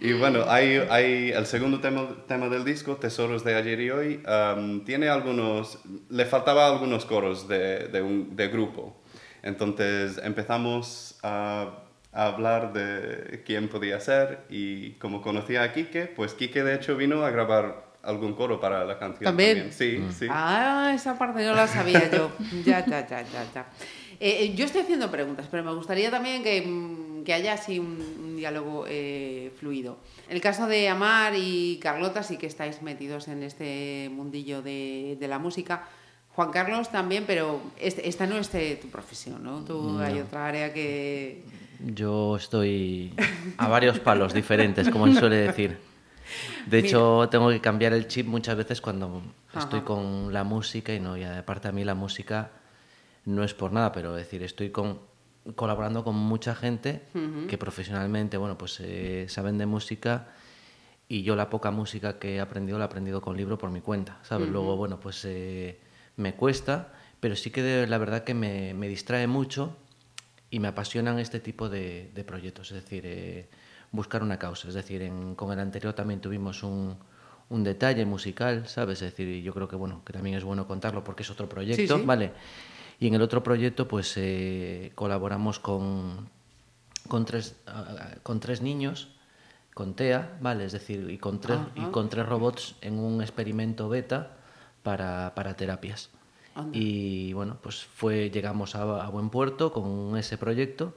y 0.00 0.12
bueno, 0.14 0.44
hay, 0.48 0.80
hay 0.88 1.32
el 1.32 1.44
segundo 1.46 1.80
tema, 1.80 2.08
tema, 2.26 2.48
del 2.48 2.64
disco, 2.64 2.96
Tesoros 2.96 3.44
de 3.44 3.54
ayer 3.54 3.80
y 3.80 3.90
hoy, 3.90 4.22
um, 4.26 4.84
tiene 4.84 5.08
algunos, 5.08 5.80
le 6.08 6.24
faltaba 6.24 6.66
algunos 6.66 7.04
coros 7.04 7.46
de, 7.46 7.88
de, 7.88 8.00
un, 8.00 8.34
de 8.34 8.48
grupo. 8.48 9.03
Entonces 9.44 10.18
empezamos 10.24 11.18
a, 11.22 11.84
a, 12.12 12.26
hablar 12.26 12.72
de 12.72 13.42
quién 13.44 13.68
podía 13.68 14.00
ser 14.00 14.40
y 14.48 14.92
como 14.92 15.20
conocía 15.20 15.62
a 15.62 15.72
Quique, 15.72 16.06
pues 16.06 16.32
Quique 16.32 16.64
de 16.64 16.74
hecho 16.74 16.96
vino 16.96 17.24
a 17.24 17.30
grabar 17.30 17.92
algún 18.02 18.32
coro 18.34 18.58
para 18.58 18.84
la 18.84 18.98
canción 18.98 19.24
también. 19.24 19.70
también. 19.70 19.72
Sí, 19.72 19.98
mm. 19.98 20.12
sí. 20.12 20.26
Ah, 20.30 20.92
esa 20.94 21.18
parte 21.18 21.44
no 21.44 21.54
la 21.54 21.68
sabía 21.68 22.10
yo. 22.10 22.32
ya, 22.64 22.84
ya, 22.86 23.06
ya, 23.06 23.22
ya, 23.22 23.46
ya. 23.54 23.66
Eh, 24.18 24.54
yo 24.54 24.64
estoy 24.64 24.80
haciendo 24.80 25.10
preguntas, 25.10 25.46
pero 25.50 25.62
me 25.62 25.74
gustaría 25.74 26.10
también 26.10 26.42
que, 26.42 26.62
mm, 26.62 27.24
que 27.24 27.34
haya 27.34 27.52
así 27.52 27.78
un, 27.78 28.00
un 28.22 28.36
diálogo 28.36 28.86
eh, 28.88 29.52
fluido. 29.58 29.98
En 30.26 30.36
el 30.36 30.40
caso 30.40 30.66
de 30.66 30.88
Amar 30.88 31.34
y 31.36 31.78
Carlota 31.82 32.22
sí 32.22 32.38
que 32.38 32.46
estáis 32.46 32.80
metidos 32.80 33.28
en 33.28 33.42
este 33.42 34.10
mundillo 34.10 34.62
de, 34.62 35.18
de 35.20 35.28
la 35.28 35.38
música. 35.38 35.86
Juan 36.34 36.50
Carlos 36.50 36.90
también, 36.90 37.24
pero 37.26 37.60
este, 37.78 38.08
esta 38.08 38.26
no 38.26 38.36
es 38.36 38.50
tu 38.80 38.88
profesión, 38.88 39.42
¿no? 39.44 39.60
Tú 39.64 39.92
no. 39.92 40.00
hay 40.00 40.18
otra 40.18 40.46
área 40.46 40.72
que... 40.72 41.44
Yo 41.80 42.36
estoy 42.36 43.14
a 43.56 43.68
varios 43.68 44.00
palos 44.00 44.32
diferentes, 44.32 44.88
como 44.90 45.06
se 45.06 45.20
suele 45.20 45.36
decir. 45.36 45.78
De 46.66 46.78
hecho, 46.78 47.28
tengo 47.30 47.50
que 47.50 47.60
cambiar 47.60 47.92
el 47.92 48.08
chip 48.08 48.26
muchas 48.26 48.56
veces 48.56 48.80
cuando 48.80 49.22
estoy 49.56 49.82
con 49.82 50.32
la 50.32 50.42
música 50.42 50.92
y 50.92 51.00
no, 51.00 51.16
y 51.16 51.24
aparte 51.24 51.68
a 51.68 51.72
mí 51.72 51.84
la 51.84 51.94
música 51.94 52.50
no 53.26 53.44
es 53.44 53.54
por 53.54 53.72
nada, 53.72 53.92
pero 53.92 54.14
decir, 54.14 54.42
estoy 54.42 54.70
con, 54.70 55.00
colaborando 55.54 56.04
con 56.04 56.16
mucha 56.16 56.54
gente 56.54 57.02
que 57.48 57.58
profesionalmente, 57.58 58.36
bueno, 58.36 58.58
pues 58.58 58.80
eh, 58.80 59.26
saben 59.28 59.58
de 59.58 59.66
música 59.66 60.28
y 61.06 61.22
yo 61.22 61.36
la 61.36 61.50
poca 61.50 61.70
música 61.70 62.18
que 62.18 62.36
he 62.36 62.40
aprendido 62.40 62.78
la 62.78 62.84
he 62.84 62.86
aprendido 62.86 63.20
con 63.20 63.36
libro 63.36 63.58
por 63.58 63.70
mi 63.70 63.80
cuenta, 63.80 64.18
¿sabes? 64.22 64.48
Luego, 64.48 64.76
bueno, 64.76 64.98
pues 64.98 65.24
eh, 65.26 65.78
me 66.16 66.34
cuesta, 66.34 66.92
pero 67.20 67.36
sí 67.36 67.50
que 67.50 67.86
la 67.86 67.98
verdad 67.98 68.24
que 68.24 68.34
me, 68.34 68.74
me, 68.74 68.88
distrae 68.88 69.26
mucho 69.26 69.76
y 70.50 70.60
me 70.60 70.68
apasionan 70.68 71.18
este 71.18 71.40
tipo 71.40 71.68
de, 71.68 72.10
de 72.14 72.24
proyectos, 72.24 72.70
es 72.70 72.82
decir, 72.82 73.04
eh, 73.06 73.48
buscar 73.92 74.22
una 74.22 74.38
causa. 74.38 74.68
Es 74.68 74.74
decir, 74.74 75.02
en, 75.02 75.34
con 75.34 75.52
el 75.52 75.58
anterior 75.58 75.94
también 75.94 76.20
tuvimos 76.20 76.62
un, 76.62 76.96
un, 77.48 77.64
detalle 77.64 78.04
musical, 78.04 78.66
¿sabes? 78.68 79.02
Es 79.02 79.16
decir, 79.16 79.42
yo 79.42 79.52
creo 79.54 79.68
que, 79.68 79.76
bueno, 79.76 80.02
que 80.04 80.12
también 80.12 80.36
es 80.36 80.44
bueno 80.44 80.66
contarlo 80.66 81.02
porque 81.02 81.22
es 81.22 81.30
otro 81.30 81.48
proyecto, 81.48 81.96
Sí, 81.96 82.00
sí. 82.00 82.06
¿vale? 82.06 82.32
Y 83.00 83.08
en 83.08 83.14
el 83.14 83.22
otro 83.22 83.42
proyecto, 83.42 83.88
pues 83.88 84.14
eh, 84.16 84.92
colaboramos 84.94 85.58
con, 85.58 86.28
con, 87.08 87.24
tres, 87.24 87.56
con 88.22 88.38
tres 88.38 88.62
niños 88.62 89.14
con 89.74 89.94
TEA, 89.94 90.38
¿vale? 90.40 90.64
Es 90.64 90.72
decir, 90.72 91.10
y 91.10 91.18
con 91.18 91.40
tres, 91.40 91.58
y 91.74 91.82
con 91.86 92.08
tres 92.08 92.24
robots 92.26 92.76
en 92.80 92.98
un 92.98 93.20
experimento 93.20 93.88
beta 93.88 94.36
para, 94.84 95.34
para 95.34 95.56
terapias. 95.56 96.10
Anda. 96.54 96.78
Y 96.78 97.32
bueno, 97.32 97.58
pues 97.60 97.84
fue, 97.84 98.30
llegamos 98.30 98.76
a, 98.76 98.82
a, 99.04 99.08
buen 99.08 99.30
puerto 99.30 99.72
con 99.72 100.16
ese 100.16 100.38
proyecto 100.38 100.94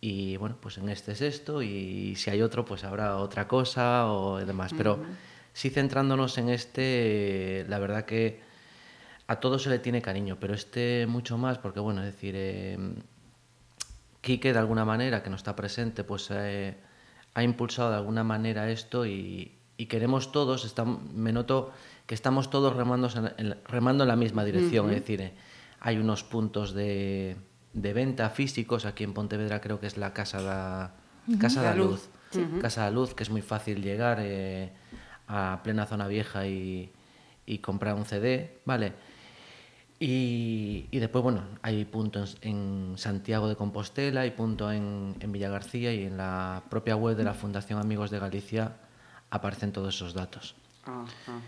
y 0.00 0.36
bueno, 0.38 0.56
pues 0.60 0.78
en 0.78 0.88
este 0.88 1.12
es 1.12 1.20
esto 1.20 1.62
y 1.62 2.16
si 2.16 2.30
hay 2.30 2.42
otro, 2.42 2.64
pues 2.64 2.82
habrá 2.82 3.18
otra 3.18 3.46
cosa 3.46 4.12
o 4.12 4.44
demás. 4.44 4.72
Pero 4.76 4.94
uh 4.94 4.98
-huh. 4.98 5.16
sí 5.52 5.70
centrándonos 5.70 6.36
en 6.38 6.48
este, 6.48 7.64
la 7.68 7.78
verdad 7.78 8.04
que 8.04 8.40
a 9.28 9.38
todos 9.38 9.62
se 9.62 9.70
le 9.70 9.78
tiene 9.78 10.02
cariño, 10.02 10.38
pero 10.40 10.54
este 10.54 11.06
mucho 11.06 11.38
más 11.38 11.58
porque 11.58 11.78
bueno, 11.78 12.02
es 12.02 12.12
decir, 12.12 12.34
eh, 12.36 12.76
Quique 14.20 14.52
de 14.52 14.58
alguna 14.58 14.84
manera, 14.84 15.22
que 15.22 15.30
no 15.30 15.36
está 15.36 15.54
presente, 15.54 16.02
pues... 16.02 16.28
Eh, 16.32 16.74
ha 17.34 17.42
impulsado 17.42 17.90
de 17.90 17.96
alguna 17.96 18.24
manera 18.24 18.70
esto 18.70 19.06
y, 19.06 19.52
y 19.76 19.86
queremos 19.86 20.32
todos, 20.32 20.64
está, 20.64 20.84
me 20.84 21.32
noto 21.32 21.72
que 22.12 22.14
estamos 22.14 22.50
todos 22.50 22.76
remando 22.76 23.08
en, 23.38 23.56
remando 23.64 24.04
en 24.04 24.08
la 24.08 24.16
misma 24.16 24.44
dirección, 24.44 24.84
uh 24.84 24.88
-huh. 24.90 24.96
es 24.96 25.00
decir, 25.00 25.22
eh, 25.22 25.32
hay 25.80 25.96
unos 25.96 26.22
puntos 26.22 26.74
de, 26.74 27.38
de, 27.72 27.92
venta 27.94 28.28
físicos, 28.28 28.84
aquí 28.84 29.02
en 29.02 29.14
Pontevedra 29.14 29.62
creo 29.62 29.80
que 29.80 29.86
es 29.86 29.96
la 29.96 30.12
Casa 30.12 30.42
da, 30.42 30.94
uh 31.26 31.32
-huh. 31.32 31.38
Casa 31.38 31.62
da 31.62 31.74
Luz, 31.74 32.10
uh 32.34 32.38
-huh. 32.38 32.60
Casa 32.60 32.82
da 32.82 32.90
Luz, 32.90 33.14
que 33.14 33.22
es 33.22 33.30
muy 33.30 33.40
fácil 33.40 33.82
llegar 33.82 34.18
eh, 34.20 34.72
a 35.26 35.60
plena 35.64 35.86
zona 35.86 36.06
vieja 36.06 36.46
y, 36.46 36.92
y, 37.46 37.58
comprar 37.60 37.94
un 37.94 38.04
CD, 38.04 38.60
¿vale? 38.66 38.92
Y, 39.98 40.88
y, 40.90 40.98
después, 40.98 41.24
bueno, 41.24 41.44
hay 41.62 41.86
puntos 41.86 42.36
en 42.42 42.92
Santiago 42.96 43.48
de 43.48 43.56
Compostela, 43.56 44.20
hay 44.20 44.32
punto 44.32 44.70
en, 44.70 45.16
en 45.18 45.32
Villa 45.32 45.48
García 45.48 45.94
y 45.94 46.04
en 46.04 46.18
la 46.18 46.64
propia 46.68 46.94
web 46.94 47.16
de 47.16 47.24
la 47.24 47.32
Fundación 47.32 47.80
Amigos 47.80 48.10
de 48.10 48.18
Galicia 48.18 48.76
aparecen 49.30 49.72
todos 49.72 49.94
esos 49.94 50.12
datos. 50.12 50.56
Ajá. 50.84 51.40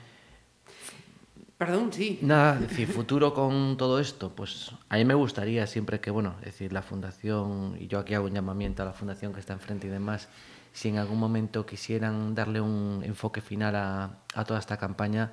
Perdón, 1.65 1.93
sí. 1.95 2.19
Nada, 2.21 2.55
decir, 2.61 2.87
futuro 2.87 3.33
con 3.33 3.79
todo 3.79 3.99
esto, 3.99 4.29
pues 4.35 4.73
a 4.91 4.97
mí 4.97 5.05
me 5.07 5.15
gustaría 5.15 5.67
siempre 5.67 5.99
que, 5.99 6.11
bueno, 6.11 6.35
es 6.41 6.47
decir, 6.47 6.75
la 6.75 6.83
Fundación, 6.83 7.79
y 7.81 7.87
yo 7.87 8.01
aquí 8.01 8.13
hago 8.13 8.27
un 8.27 8.35
llamamiento 8.35 8.83
a 8.83 8.87
la 8.87 8.93
Fundación 8.93 9.33
que 9.33 9.41
está 9.41 9.55
enfrente 9.55 9.87
y 9.87 9.91
demás, 9.91 10.29
si 10.75 10.91
en 10.91 10.99
algún 10.99 11.19
momento 11.19 11.65
quisieran 11.65 12.35
darle 12.35 12.61
un 12.61 13.01
enfoque 13.03 13.41
final 13.41 13.77
a, 13.77 14.19
a 14.35 14.45
toda 14.45 14.61
esta 14.61 14.77
campaña, 14.77 15.33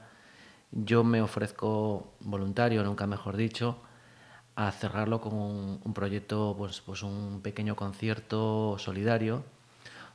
yo 0.71 1.03
me 1.03 1.21
ofrezco 1.21 2.13
voluntario, 2.21 2.81
nunca 2.83 3.07
mejor 3.07 3.35
dicho, 3.35 3.79
a 4.55 4.71
cerrarlo 4.71 5.19
con 5.19 5.33
un, 5.33 5.81
un, 5.83 5.93
proyecto, 5.93 6.55
pues, 6.57 6.79
pues 6.79 7.03
un 7.03 7.41
pequeño 7.43 7.75
concierto 7.75 8.77
solidario, 8.77 9.43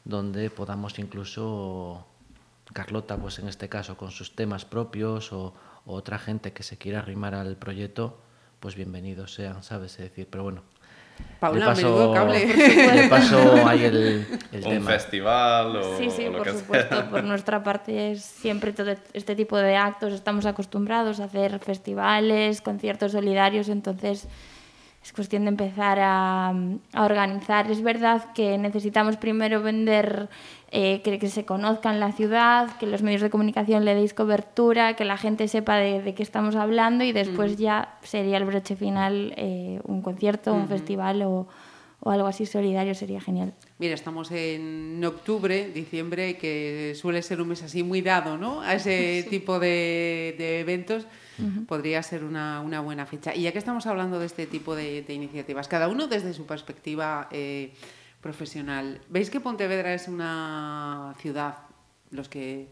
donde 0.04 0.48
podamos 0.48 0.98
incluso, 0.98 2.06
Carlota, 2.72 3.16
pues 3.16 3.38
en 3.38 3.48
este 3.48 3.68
caso, 3.68 3.96
con 3.96 4.10
sus 4.10 4.34
temas 4.34 4.64
propios 4.64 5.32
o, 5.32 5.54
o 5.84 5.94
otra 5.94 6.18
gente 6.18 6.52
que 6.52 6.62
se 6.62 6.76
quiera 6.78 6.98
arrimar 7.00 7.34
al 7.34 7.56
proyecto, 7.56 8.18
pues 8.60 8.74
bienvenidos 8.74 9.34
sean, 9.34 9.62
¿sabes? 9.62 9.92
Es 9.92 9.98
decir, 10.10 10.26
pero 10.30 10.42
bueno, 10.44 10.62
Paula, 11.40 11.60
le 11.60 11.66
paso, 11.66 11.82
menudo 11.86 12.12
cable. 12.12 12.46
Le 12.94 13.08
paso 13.08 13.66
ahí 13.66 13.84
el, 13.84 14.26
el 14.52 14.64
un 14.64 14.70
tema. 14.70 14.90
festival 14.90 15.76
o, 15.76 15.96
Sí, 15.96 16.10
sí, 16.10 16.26
o 16.26 16.32
lo 16.32 16.38
por 16.38 16.46
que 16.46 16.58
supuesto. 16.58 16.94
sea. 16.96 17.08
Por 17.10 17.24
nuestra 17.24 17.62
parte 17.62 18.12
es 18.12 18.22
siempre 18.22 18.72
todo 18.74 18.92
este 19.14 19.34
tipo 19.34 19.56
de 19.56 19.76
actos. 19.76 20.12
Estamos 20.12 20.44
acostumbrados 20.44 21.20
a 21.20 21.24
hacer 21.24 21.58
festivales, 21.60 22.60
conciertos 22.60 23.12
solidarios, 23.12 23.70
entonces 23.70 24.28
es 25.02 25.12
cuestión 25.12 25.44
de 25.44 25.50
empezar 25.50 25.98
a, 26.00 26.48
a 26.92 27.04
organizar. 27.04 27.70
Es 27.70 27.80
verdad 27.82 28.32
que 28.34 28.58
necesitamos 28.58 29.16
primero 29.16 29.62
vender, 29.62 30.28
eh, 30.78 31.00
que, 31.00 31.18
que, 31.18 31.28
se 31.28 31.46
conozca 31.46 31.90
en 31.90 32.00
la 32.00 32.12
ciudad, 32.12 32.76
que 32.76 32.86
los 32.86 33.00
medios 33.00 33.22
de 33.22 33.30
comunicación 33.30 33.86
le 33.86 33.94
deis 33.94 34.12
cobertura, 34.12 34.94
que 34.94 35.06
la 35.06 35.16
gente 35.16 35.48
sepa 35.48 35.76
de, 35.76 36.02
de 36.02 36.14
qué 36.14 36.22
estamos 36.22 36.54
hablando 36.54 37.02
y 37.02 37.12
después 37.12 37.52
uh 37.52 37.54
-huh. 37.54 37.60
ya 37.60 37.98
sería 38.02 38.36
el 38.36 38.44
broche 38.44 38.76
final 38.76 39.32
eh, 39.38 39.80
un 39.84 40.02
concierto, 40.02 40.52
uh 40.52 40.56
-huh. 40.56 40.60
un 40.60 40.68
festival 40.68 41.22
o, 41.22 41.48
o 42.00 42.10
algo 42.10 42.26
así 42.26 42.44
solidario 42.44 42.94
sería 42.94 43.22
genial. 43.22 43.54
Mira, 43.78 43.94
estamos 43.94 44.30
en 44.32 45.02
octubre, 45.02 45.70
diciembre, 45.72 46.36
que 46.36 46.92
suele 46.94 47.22
ser 47.22 47.40
un 47.40 47.48
mes 47.48 47.62
así 47.62 47.82
muy 47.82 48.02
dado 48.02 48.36
¿no? 48.36 48.60
a 48.60 48.74
ese 48.74 49.22
sí. 49.24 49.30
tipo 49.30 49.58
de, 49.58 50.34
de 50.36 50.60
eventos. 50.60 51.06
Uh 51.38 51.42
-huh. 51.42 51.66
Podría 51.66 52.02
ser 52.02 52.22
una, 52.22 52.60
una, 52.60 52.82
buena 52.82 53.06
fecha. 53.06 53.34
Y 53.34 53.42
ya 53.44 53.52
que 53.52 53.58
estamos 53.58 53.86
hablando 53.86 54.18
de 54.18 54.26
este 54.26 54.46
tipo 54.46 54.76
de, 54.76 55.00
de 55.00 55.14
iniciativas, 55.14 55.68
cada 55.68 55.88
uno 55.88 56.06
desde 56.06 56.34
su 56.34 56.44
perspectiva 56.44 57.28
eh, 57.30 57.72
profesional, 58.20 59.00
¿veis 59.08 59.30
que 59.30 59.40
Pontevedra 59.40 59.94
es 59.94 60.08
una 60.08 61.14
ciudad, 61.18 61.58
los 62.10 62.28
que 62.28 62.68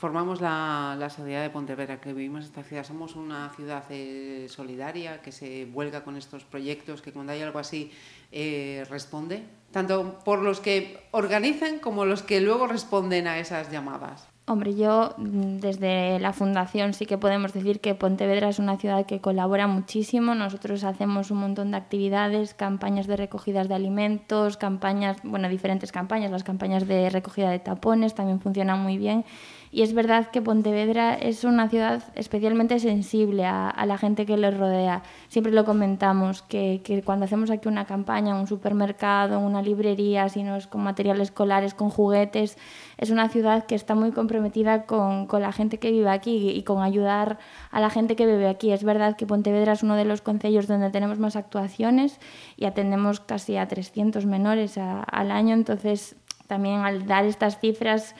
formamos 0.00 0.40
la, 0.40 0.96
la 0.98 1.10
sociedad 1.10 1.42
de 1.42 1.50
Pontevedra, 1.50 2.00
que 2.00 2.14
vivimos 2.14 2.46
esta 2.46 2.62
ciudad, 2.62 2.84
somos 2.84 3.16
una 3.16 3.50
ciudad 3.50 3.84
eh, 3.90 4.46
solidaria, 4.48 5.20
que 5.20 5.30
se 5.30 5.66
vuelca 5.66 6.02
con 6.02 6.16
estos 6.16 6.44
proyectos, 6.44 7.02
que 7.02 7.12
cuando 7.12 7.32
hay 7.32 7.42
algo 7.42 7.58
así 7.58 7.92
eh, 8.32 8.86
responde, 8.88 9.42
tanto 9.70 10.18
por 10.24 10.40
los 10.40 10.60
que 10.60 11.06
organizan 11.10 11.78
como 11.80 12.06
los 12.06 12.22
que 12.22 12.40
luego 12.40 12.66
responden 12.66 13.26
a 13.26 13.38
esas 13.38 13.70
llamadas? 13.70 14.26
Hombre, 14.50 14.74
yo 14.74 15.14
desde 15.16 16.18
la 16.18 16.32
fundación 16.32 16.92
sí 16.92 17.06
que 17.06 17.16
podemos 17.16 17.52
decir 17.52 17.78
que 17.78 17.94
Pontevedra 17.94 18.48
es 18.48 18.58
una 18.58 18.78
ciudad 18.78 19.06
que 19.06 19.20
colabora 19.20 19.68
muchísimo. 19.68 20.34
Nosotros 20.34 20.82
hacemos 20.82 21.30
un 21.30 21.38
montón 21.38 21.70
de 21.70 21.76
actividades, 21.76 22.52
campañas 22.54 23.06
de 23.06 23.16
recogidas 23.16 23.68
de 23.68 23.76
alimentos, 23.76 24.56
campañas, 24.56 25.18
bueno, 25.22 25.48
diferentes 25.48 25.92
campañas, 25.92 26.32
las 26.32 26.42
campañas 26.42 26.88
de 26.88 27.10
recogida 27.10 27.48
de 27.48 27.60
tapones 27.60 28.16
también 28.16 28.40
funcionan 28.40 28.80
muy 28.80 28.98
bien. 28.98 29.24
Y 29.72 29.82
es 29.82 29.92
verdad 29.92 30.30
que 30.32 30.42
Pontevedra 30.42 31.14
es 31.14 31.44
una 31.44 31.68
ciudad 31.68 32.02
especialmente 32.16 32.80
sensible 32.80 33.46
a, 33.46 33.72
la 33.86 33.98
gente 33.98 34.26
que 34.26 34.36
le 34.36 34.50
rodea. 34.50 35.04
Siempre 35.28 35.52
lo 35.52 35.64
comentamos, 35.64 36.42
que, 36.42 36.80
que, 36.82 37.02
cuando 37.02 37.26
hacemos 37.26 37.50
aquí 37.50 37.68
una 37.68 37.84
campaña 37.84 38.34
un 38.34 38.48
supermercado, 38.48 39.38
una 39.38 39.62
librería, 39.62 40.28
si 40.28 40.42
no 40.42 40.56
es 40.56 40.66
con 40.66 40.82
materiales 40.82 41.28
escolares, 41.28 41.74
con 41.74 41.88
juguetes, 41.88 42.58
es 42.98 43.10
una 43.10 43.28
ciudad 43.28 43.66
que 43.66 43.76
está 43.76 43.94
muy 43.94 44.10
comprometida 44.10 44.86
con, 44.86 45.26
con 45.26 45.40
la 45.40 45.52
gente 45.52 45.78
que 45.78 45.92
vive 45.92 46.10
aquí 46.10 46.50
y 46.50 46.64
con 46.64 46.82
ayudar 46.82 47.38
a 47.70 47.80
la 47.80 47.90
gente 47.90 48.16
que 48.16 48.26
vive 48.26 48.48
aquí. 48.48 48.72
Es 48.72 48.82
verdad 48.82 49.16
que 49.16 49.24
Pontevedra 49.24 49.74
es 49.74 49.84
uno 49.84 49.94
de 49.94 50.04
los 50.04 50.20
concellos 50.20 50.66
donde 50.66 50.90
tenemos 50.90 51.20
más 51.20 51.36
actuaciones 51.36 52.18
y 52.56 52.64
atendemos 52.64 53.20
casi 53.20 53.56
a 53.56 53.68
300 53.68 54.26
menores 54.26 54.78
al 54.78 55.30
año, 55.30 55.54
entonces 55.54 56.16
también 56.48 56.80
al 56.80 57.06
dar 57.06 57.24
estas 57.24 57.60
cifras 57.60 58.16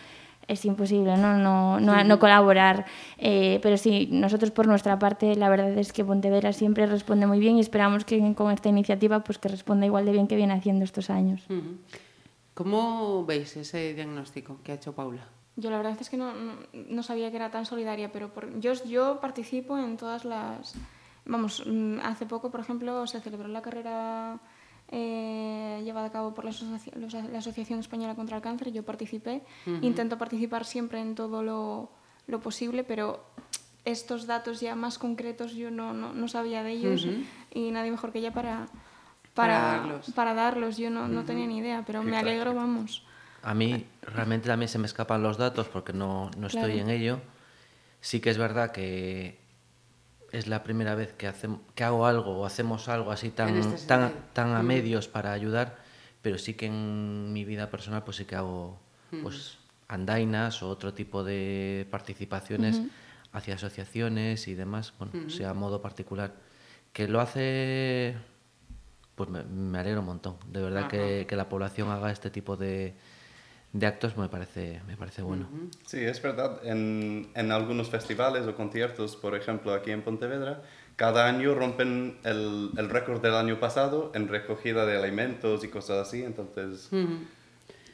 es 0.51 0.65
imposible 0.65 1.17
no, 1.17 1.37
no, 1.37 1.81
no, 1.81 2.05
no 2.05 2.19
colaborar. 2.19 2.85
Eh, 3.19 3.61
pero 3.63 3.77
sí, 3.77 4.09
nosotros 4.11 4.51
por 4.51 4.67
nuestra 4.67 4.99
parte, 4.99 5.37
la 5.37 5.49
verdad 5.49 5.71
es 5.79 5.93
que 5.93 6.05
Pontevedra 6.05 6.53
siempre 6.53 6.87
responde 6.87 7.27
muy 7.27 7.39
bien 7.39 7.57
y 7.57 7.61
esperamos 7.61 8.05
que 8.05 8.35
con 8.35 8.51
esta 8.51 8.69
iniciativa 8.69 9.21
pues 9.21 9.39
que 9.39 9.49
responda 9.49 9.87
igual 9.87 10.05
de 10.05 10.13
bien 10.13 10.27
que 10.27 10.37
viene 10.37 10.53
haciendo 10.53 10.85
estos 10.85 11.09
años. 11.09 11.47
¿Cómo 12.55 13.25
veis 13.25 13.57
ese 13.57 13.95
diagnóstico 13.95 14.59
que 14.65 14.73
ha 14.73 14.75
hecho 14.75 14.93
Paula? 14.93 15.23
Yo 15.57 15.71
la 15.71 15.77
verdad 15.77 15.97
es 16.01 16.11
que 16.11 16.17
no, 16.17 16.35
no, 16.35 16.55
no 16.73 17.03
sabía 17.03 17.31
que 17.31 17.37
era 17.37 17.51
tan 17.51 17.67
solidaria, 17.67 18.11
pero 18.13 18.33
por, 18.33 18.59
yo, 18.61 18.73
yo 18.85 19.21
participo 19.21 19.79
en 19.79 19.97
todas 19.97 20.25
las... 20.25 20.75
Vamos, 21.27 21.63
hace 22.03 22.27
poco, 22.27 22.51
por 22.51 22.61
ejemplo, 22.61 23.07
se 23.07 23.21
celebró 23.21 23.47
la 23.47 23.63
carrera 23.63 24.41
eh, 24.93 25.81
llevada 25.85 26.07
a 26.09 26.13
cabo 26.13 26.35
por 26.35 26.45
la, 26.45 26.51
asoci 26.51 26.91
la, 26.97 27.39
Asociación 27.39 27.79
Española 27.79 28.15
contra 28.15 28.37
el 28.37 28.43
Cáncer. 28.43 28.73
Yo 28.73 28.83
participé, 28.83 29.43
uh 29.67 29.71
-huh. 29.71 29.85
intento 29.85 30.19
participar 30.19 30.65
siempre 30.65 31.01
en 31.01 31.15
todo 31.15 31.43
lo, 31.43 31.91
lo, 32.27 32.41
posible, 32.41 32.83
pero 32.85 33.25
estos 33.85 34.27
datos 34.27 34.61
ya 34.61 34.75
más 34.75 34.99
concretos 34.99 35.55
yo 35.55 35.71
no, 35.71 35.93
no, 35.95 36.13
no 36.13 36.29
sabía 36.29 36.63
de 36.63 36.73
ellos 36.73 37.05
uh 37.05 37.11
-huh. 37.11 37.25
y 37.55 37.71
nadie 37.71 37.91
mejor 37.91 38.13
que 38.13 38.19
ella 38.19 38.33
para, 38.33 38.67
para, 39.35 39.55
para 39.55 39.61
darlos. 39.61 40.11
Para 40.15 40.35
darlos. 40.35 40.77
Yo 40.77 40.91
no, 40.91 41.03
uh 41.03 41.05
-huh. 41.07 41.09
no 41.09 41.25
tenía 41.25 41.47
ni 41.47 41.59
idea, 41.59 41.85
pero 41.87 42.03
me 42.03 42.17
alegro, 42.17 42.55
vamos. 42.55 43.05
A 43.43 43.55
mí 43.55 43.87
realmente 44.03 44.49
también 44.49 44.69
se 44.69 44.79
me 44.79 44.87
escapan 44.87 45.23
los 45.23 45.39
datos 45.39 45.69
porque 45.69 45.93
no, 45.93 46.31
no 46.37 46.49
estoy 46.49 46.73
Claro. 46.75 46.79
en 46.81 46.91
ello. 46.91 47.21
Sí 48.03 48.21
que 48.21 48.31
es 48.31 48.39
verdad 48.39 48.71
que 48.73 49.40
es 50.33 50.47
la 50.47 50.63
primera 50.63 50.95
vez 50.95 51.13
que, 51.13 51.27
hago 51.83 52.07
algo 52.07 52.39
o 52.39 52.47
hacemos 52.47 52.89
algo 52.89 53.11
así 53.11 53.31
tan, 53.31 53.57
este 53.57 53.87
tan, 53.87 54.55
a 54.55 54.63
medios 54.63 55.09
para 55.09 55.33
ayudar, 55.33 55.79
pero 56.23 56.39
sí 56.39 56.55
que 56.55 56.67
en 56.67 57.33
mi 57.33 57.45
vida 57.45 57.71
personal 57.71 58.05
pues 58.05 58.17
sí 58.19 58.25
que 58.25 58.37
hago 58.37 58.79
pues 59.23 59.59
andainas 59.89 60.63
o 60.63 60.69
otro 60.69 60.95
tipo 60.95 61.25
de 61.25 61.87
participaciones 61.91 62.81
hacia 63.33 63.55
asociaciones 63.55 64.49
y 64.49 64.55
demás, 64.55 64.95
bueno, 64.99 65.31
sea 65.31 65.51
a 65.51 65.55
modo 65.55 65.83
particular. 65.83 66.35
Que 66.93 67.07
lo 67.07 67.21
hace, 67.21 68.17
pues 69.15 69.29
me, 69.31 69.45
me 69.45 69.79
alegro 69.79 70.01
un 70.01 70.07
montón. 70.07 70.37
De 70.49 70.61
verdad 70.61 70.89
que, 70.89 71.27
que 71.29 71.37
la 71.37 71.49
población 71.49 71.91
haga 71.91 72.11
este 72.11 72.31
tipo 72.31 72.57
de, 72.57 72.97
de 73.73 73.87
actos 73.87 74.17
me 74.17 74.29
parece, 74.29 74.81
me 74.87 74.97
parece 74.97 75.23
bueno. 75.23 75.49
Sí, 75.87 75.99
es 76.01 76.21
verdad. 76.21 76.59
En, 76.65 77.29
en 77.35 77.53
algunos 77.53 77.89
festivales 77.89 78.47
o 78.47 78.55
conciertos, 78.57 79.17
por 79.17 79.35
ejemplo, 79.37 79.73
aquí 79.73 79.91
en 79.93 80.03
Pontevedra, 80.03 80.63
cada 80.97 81.27
año 81.27 81.55
rompen 81.55 82.19
el, 82.25 82.71
el 82.77 82.91
récord 82.91 83.23
del 83.23 83.35
año 83.35 83.61
pasado 83.61 84.11
en 84.15 84.29
recogida 84.29 84.87
de 84.87 84.99
alimentos 84.99 85.65
y 85.65 85.69
cosas 85.69 86.09
así. 86.09 86.23
Entonces, 86.23 86.89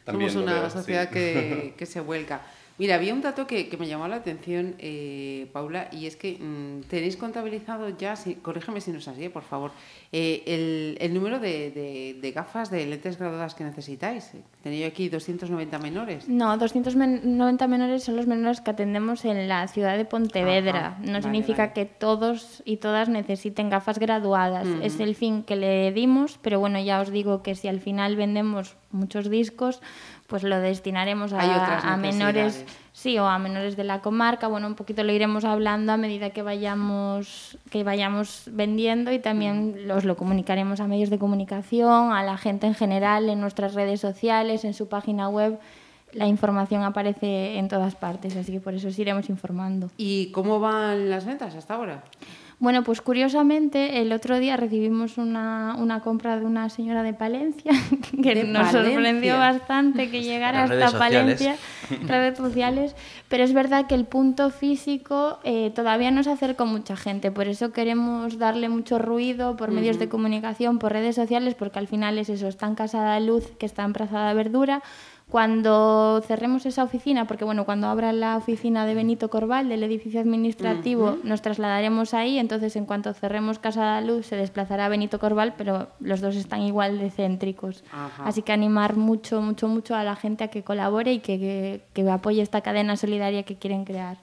también 0.04 0.30
Somos 0.30 0.44
una 0.44 0.60
veo, 0.60 0.70
sí. 0.70 0.78
sociedad 0.78 1.10
que, 1.10 1.74
que 1.78 1.86
se 1.86 2.00
vuelca. 2.00 2.40
Mira, 2.78 2.96
había 2.96 3.14
un 3.14 3.22
dato 3.22 3.46
que, 3.46 3.68
que 3.68 3.76
me 3.78 3.86
llamó 3.86 4.06
la 4.06 4.16
atención, 4.16 4.74
eh, 4.78 5.46
Paula, 5.52 5.88
y 5.92 6.06
es 6.06 6.16
que 6.16 6.38
mm, 6.38 6.82
tenéis 6.88 7.16
contabilizado 7.16 7.88
ya, 7.96 8.16
si, 8.16 8.34
corrígeme 8.34 8.82
si 8.82 8.90
no 8.90 8.98
es 8.98 9.08
así, 9.08 9.24
eh, 9.24 9.30
por 9.30 9.44
favor, 9.44 9.70
eh, 10.12 10.42
el, 10.46 10.98
el 11.00 11.14
número 11.14 11.38
de, 11.38 11.70
de- 11.70 12.18
de 12.20 12.32
gafas 12.32 12.70
de 12.70 12.84
lentes 12.84 13.18
graduadas 13.18 13.54
que 13.54 13.64
necesitáis. 13.64 14.32
Tenéis 14.62 14.86
aquí 14.86 15.08
290 15.08 15.78
menores. 15.78 16.28
No, 16.28 16.56
290 16.58 17.66
menores 17.66 18.04
son 18.04 18.16
los 18.16 18.26
menores 18.26 18.60
que 18.60 18.70
atendemos 18.72 19.24
en 19.24 19.48
la 19.48 19.66
ciudad 19.68 19.96
de 19.96 20.04
Pontevedra. 20.04 20.86
Ajá, 20.88 20.98
no 21.00 21.12
vale, 21.12 21.22
significa 21.22 21.62
vale. 21.62 21.72
que 21.72 21.84
todos 21.86 22.62
y 22.66 22.76
todas 22.76 23.08
necesiten 23.08 23.70
gafas 23.70 23.98
graduadas. 23.98 24.66
Es 24.82 25.00
el 25.00 25.14
fin 25.14 25.42
que 25.44 25.56
le 25.56 25.92
dimos, 25.92 26.38
pero 26.42 26.60
bueno, 26.60 26.78
ya 26.80 27.00
os 27.00 27.10
digo 27.10 27.42
que 27.42 27.54
si 27.54 27.68
al 27.68 27.80
final 27.80 28.16
vendemos 28.16 28.76
muchos 28.96 29.30
discos, 29.30 29.80
pues 30.26 30.42
lo 30.42 30.58
destinaremos 30.58 31.32
a, 31.32 31.92
a 31.92 31.96
menores, 31.96 32.64
sí, 32.92 33.18
o 33.18 33.26
a 33.26 33.38
menores 33.38 33.76
de 33.76 33.84
la 33.84 34.00
comarca. 34.00 34.48
Bueno, 34.48 34.66
un 34.66 34.74
poquito 34.74 35.04
lo 35.04 35.12
iremos 35.12 35.44
hablando 35.44 35.92
a 35.92 35.96
medida 35.96 36.30
que 36.30 36.42
vayamos 36.42 37.58
que 37.70 37.84
vayamos 37.84 38.44
vendiendo 38.50 39.12
y 39.12 39.18
también 39.18 39.86
los 39.86 40.04
lo 40.04 40.16
comunicaremos 40.16 40.80
a 40.80 40.88
medios 40.88 41.10
de 41.10 41.18
comunicación, 41.18 42.12
a 42.12 42.22
la 42.22 42.36
gente 42.38 42.66
en 42.66 42.74
general, 42.74 43.28
en 43.28 43.40
nuestras 43.40 43.74
redes 43.74 44.00
sociales, 44.00 44.64
en 44.64 44.74
su 44.74 44.88
página 44.88 45.28
web. 45.28 45.58
La 46.12 46.26
información 46.26 46.82
aparece 46.82 47.58
en 47.58 47.68
todas 47.68 47.94
partes, 47.94 48.36
así 48.36 48.52
que 48.52 48.60
por 48.60 48.74
eso 48.74 48.88
os 48.88 48.98
iremos 48.98 49.28
informando. 49.28 49.90
¿Y 49.96 50.30
cómo 50.30 50.60
van 50.60 51.10
las 51.10 51.26
ventas 51.26 51.54
hasta 51.54 51.74
ahora? 51.74 52.04
Bueno, 52.58 52.82
pues 52.84 53.02
curiosamente, 53.02 54.00
el 54.00 54.12
otro 54.12 54.38
día 54.38 54.56
recibimos 54.56 55.18
una, 55.18 55.76
una 55.78 56.00
compra 56.00 56.38
de 56.38 56.46
una 56.46 56.70
señora 56.70 57.02
de 57.02 57.12
Palencia 57.12 57.70
que 58.22 58.34
De 58.34 58.44
nos 58.44 58.68
Palencia. 58.68 58.94
sorprendió 58.94 59.36
bastante 59.38 60.10
que 60.10 60.22
llegara 60.22 60.62
hasta 60.62 60.74
redes. 60.74 60.92
Palencia, 60.94 61.56
redes 62.06 62.38
sociales, 62.38 62.96
pero 63.28 63.44
es 63.44 63.52
verdad 63.52 63.86
que 63.86 63.94
el 63.94 64.06
punto 64.06 64.48
físico 64.48 65.38
eh, 65.44 65.70
todavía 65.74 66.10
no 66.10 66.22
se 66.22 66.30
acercó 66.30 66.64
mucha 66.64 66.96
gente, 66.96 67.30
por 67.30 67.46
eso 67.46 67.72
queremos 67.72 68.38
darle 68.38 68.70
mucho 68.70 68.98
ruido 68.98 69.56
por 69.58 69.70
medios 69.70 69.98
de 69.98 70.08
comunicación, 70.08 70.78
por 70.78 70.92
redes 70.92 71.14
sociales, 71.14 71.54
porque 71.54 71.78
al 71.78 71.88
final 71.88 72.18
es 72.18 72.30
eso, 72.30 72.48
está 72.48 72.66
en 72.66 72.74
Casa 72.74 73.12
de 73.12 73.20
Luz, 73.20 73.52
que 73.58 73.66
está 73.66 73.84
en 73.84 73.92
de 73.92 74.34
Verdura, 74.34 74.82
cuando 75.28 76.22
cerremos 76.24 76.66
esa 76.66 76.84
oficina, 76.84 77.26
porque 77.26 77.44
bueno, 77.44 77.64
cuando 77.64 77.88
abra 77.88 78.12
la 78.12 78.36
oficina 78.36 78.86
de 78.86 78.94
Benito 78.94 79.28
Corval 79.28 79.68
del 79.68 79.82
edificio 79.82 80.20
administrativo, 80.20 81.18
nos 81.24 81.42
trasladaremos 81.42 82.14
ahí, 82.14 82.38
entonces 82.38 82.76
en 82.76 82.86
cuanto 82.86 83.12
cerremos 83.12 83.58
Casa 83.58 83.96
de 83.96 84.06
Luz 84.06 84.26
se 84.26 84.36
desplazará 84.36 84.86
a 84.86 84.88
Benito 84.88 85.18
Corval, 85.18 85.54
pero 85.58 85.88
los 85.98 86.20
dos 86.20 86.36
están 86.36 86.62
igual 86.62 87.00
de 87.00 87.10
céntricos. 87.10 87.82
Ajá. 87.92 88.24
Así 88.24 88.42
que 88.42 88.52
animar 88.52 88.96
mucho, 88.96 89.42
mucho, 89.42 89.66
mucho 89.66 89.96
a 89.96 90.04
la 90.04 90.14
gente 90.14 90.44
a 90.44 90.48
que 90.48 90.62
colabore 90.62 91.14
y 91.14 91.18
que, 91.18 91.40
que, 91.40 91.80
que 91.92 92.08
apoye 92.08 92.40
esta 92.40 92.60
cadena 92.60 92.96
solidaria 92.96 93.42
que 93.42 93.56
quieren 93.56 93.84
crear. 93.84 94.18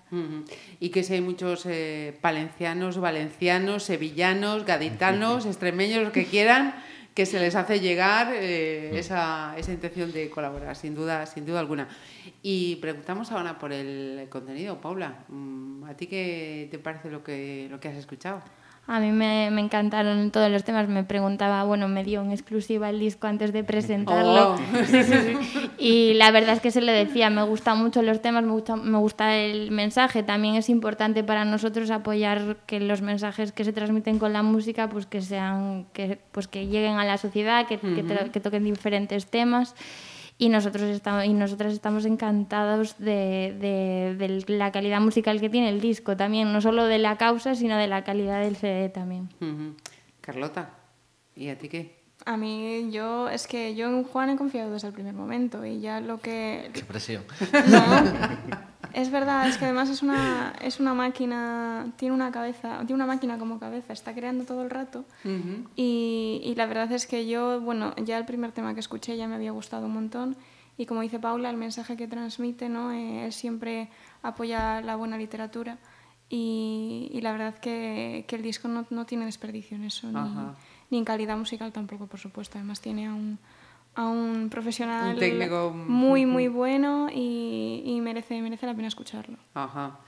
Y 0.79 0.89
que 0.89 1.03
si 1.03 1.15
hay 1.15 1.21
muchos 1.21 1.65
eh, 1.65 2.17
palencianos, 2.21 2.97
valencianos, 2.97 3.83
sevillanos, 3.83 4.65
gaditanos, 4.65 5.45
extremeños, 5.45 6.01
los 6.01 6.13
que 6.13 6.25
quieran, 6.25 6.75
que 7.13 7.25
se 7.25 7.39
les 7.39 7.55
hace 7.55 7.79
llegar 7.79 8.33
eh, 8.33 8.97
esa, 8.97 9.53
esa 9.57 9.71
intención 9.71 10.11
de 10.11 10.29
colaborar, 10.29 10.75
sin 10.75 10.95
duda, 10.95 11.25
sin 11.25 11.45
duda 11.45 11.59
alguna. 11.59 11.87
Y 12.41 12.77
preguntamos 12.77 13.31
ahora 13.31 13.59
por 13.59 13.71
el 13.71 14.27
contenido, 14.29 14.81
Paula. 14.81 15.19
mm, 15.29 15.83
¿A 15.85 15.93
ti 15.95 16.07
qué 16.07 16.67
te 16.71 16.79
parece 16.79 17.11
lo 17.11 17.23
que, 17.23 17.67
lo 17.69 17.79
que 17.79 17.87
has 17.89 17.95
escuchado? 17.95 18.41
A 18.85 18.99
mí 18.99 19.11
me, 19.11 19.49
me 19.51 19.61
encantaron 19.61 20.29
todos 20.31 20.51
los 20.51 20.63
temas. 20.65 20.89
Me 20.89 21.05
preguntaba, 21.05 21.63
bueno, 21.63 21.87
me 21.87 22.03
dio 22.03 22.21
en 22.21 22.31
exclusiva 22.31 22.89
el 22.89 22.99
disco 22.99 23.27
antes 23.27 23.53
de 23.53 23.63
presentarlo. 23.63 24.55
Oh. 24.55 24.57
Sí, 24.85 25.03
sí, 25.03 25.13
sí. 25.13 25.62
Y 25.77 26.13
la 26.13 26.31
verdad 26.31 26.55
es 26.55 26.61
que 26.61 26.71
se 26.71 26.81
le 26.81 26.91
decía, 26.91 27.29
me 27.29 27.43
gustan 27.43 27.77
mucho 27.79 28.01
los 28.01 28.21
temas, 28.21 28.43
me 28.43 28.51
gusta, 28.51 28.75
me 28.75 28.97
gusta 28.97 29.35
el 29.37 29.71
mensaje. 29.71 30.23
También 30.23 30.55
es 30.55 30.69
importante 30.69 31.23
para 31.23 31.45
nosotros 31.45 31.89
apoyar 31.91 32.57
que 32.65 32.79
los 32.79 33.01
mensajes 33.01 33.51
que 33.51 33.63
se 33.63 33.73
transmiten 33.73 34.19
con 34.19 34.33
la 34.33 34.43
música, 34.43 34.89
pues 34.89 35.05
que 35.05 35.21
sean, 35.21 35.85
que, 35.93 36.19
pues 36.31 36.47
que 36.47 36.67
lleguen 36.67 36.97
a 36.97 37.05
la 37.05 37.17
sociedad, 37.17 37.65
que, 37.67 37.77
toquen 38.39 38.63
diferentes 38.63 39.25
temas. 39.27 39.75
Y 40.37 40.49
nosotros 40.49 40.83
estamos, 40.83 41.25
y 41.25 41.33
nosotras 41.33 41.73
estamos 41.73 42.05
encantados 42.05 42.97
de, 42.97 43.55
de- 43.59 44.15
de 44.17 44.43
la 44.57 44.71
calidad 44.71 44.99
musical 44.99 45.39
que 45.39 45.49
tiene 45.49 45.69
el 45.69 45.79
disco 45.79 46.17
también, 46.17 46.51
no 46.51 46.59
solo 46.59 46.85
de 46.85 46.97
la 46.97 47.17
causa, 47.17 47.53
sino 47.55 47.77
de 47.77 47.87
la 47.87 48.03
calidad 48.03 48.41
del 48.41 48.55
CD 48.55 48.89
también. 48.89 49.29
Carlota, 50.21 50.71
¿y 51.35 51.49
a 51.49 51.57
ti 51.57 51.69
qué? 51.69 52.02
A 52.25 52.37
mí, 52.37 52.89
yo, 52.91 53.27
es 53.27 53.47
que 53.47 53.75
yo 53.75 53.87
en 53.87 54.03
Juan 54.03 54.29
he 54.29 54.37
confiado 54.37 54.71
desde 54.71 54.87
el 54.87 54.93
primer 54.93 55.13
momento 55.13 55.65
y 55.65 55.81
ya 55.81 55.99
lo 55.99 56.19
que... 56.21 56.69
Qué 56.73 56.83
presión. 56.83 57.23
No, 57.67 57.83
es 58.93 59.11
verdad, 59.11 59.47
es 59.47 59.57
que 59.57 59.65
además 59.65 59.89
es 59.89 60.01
una, 60.01 60.53
es 60.61 60.79
una 60.79 60.93
máquina, 60.93 61.91
tiene 61.97 62.15
una 62.15 62.31
cabeza, 62.31 62.77
tiene 62.79 62.93
una 62.93 63.05
máquina 63.05 63.37
como 63.37 63.59
cabeza, 63.59 63.91
está 63.91 64.13
creando 64.13 64.45
todo 64.45 64.63
el 64.63 64.69
rato. 64.69 65.03
y, 65.75 66.41
y 66.43 66.55
la 66.55 66.65
verdad 66.65 66.91
es 66.93 67.07
que 67.07 67.27
yo, 67.27 67.59
bueno, 67.59 67.93
ya 67.97 68.17
el 68.17 68.25
primer 68.25 68.53
tema 68.53 68.73
que 68.73 68.79
escuché 68.79 69.17
ya 69.17 69.27
me 69.27 69.35
había 69.35 69.51
gustado 69.51 69.87
un 69.87 69.93
montón. 69.93 70.37
Y 70.77 70.85
como 70.85 71.01
dice 71.01 71.19
Paula, 71.19 71.49
el 71.49 71.57
mensaje 71.57 71.95
que 71.97 72.07
transmite, 72.07 72.67
¿no? 72.69 72.91
Eh, 72.91 73.25
él 73.25 73.33
siempre 73.33 73.89
apoya 74.21 74.81
la 74.81 74.95
buena 74.95 75.17
literatura. 75.17 75.77
Y, 76.29 77.11
y 77.13 77.21
la 77.21 77.31
verdad 77.31 77.59
que, 77.59 78.25
que 78.27 78.37
el 78.37 78.41
disco 78.41 78.67
no, 78.67 78.87
no 78.89 79.05
tiene 79.05 79.25
desperdicio 79.25 79.77
en 79.77 79.83
eso, 79.83 80.07
ni. 80.11 80.19
Ni 80.93 80.99
en 80.99 81.05
calidad 81.05 81.35
musical 81.37 81.73
tampoco, 81.73 82.05
por 82.07 82.19
supuesto. 82.19 82.57
Además 82.59 82.79
tiene 82.79 83.07
a 83.07 83.13
un, 83.13 83.39
a 83.95 84.07
un 84.07 84.49
profesional 84.49 85.15
Un 85.15 85.19
técnico, 85.19 85.71
muy, 85.71 86.25
muy 86.25 86.47
bueno 86.61 87.09
y, 87.11 87.81
y 87.83 87.99
merece, 87.99 88.39
merece 88.41 88.67
la 88.67 88.75
pena 88.75 88.87
escucharlo. 88.87 89.37
Ajá. 89.55 89.99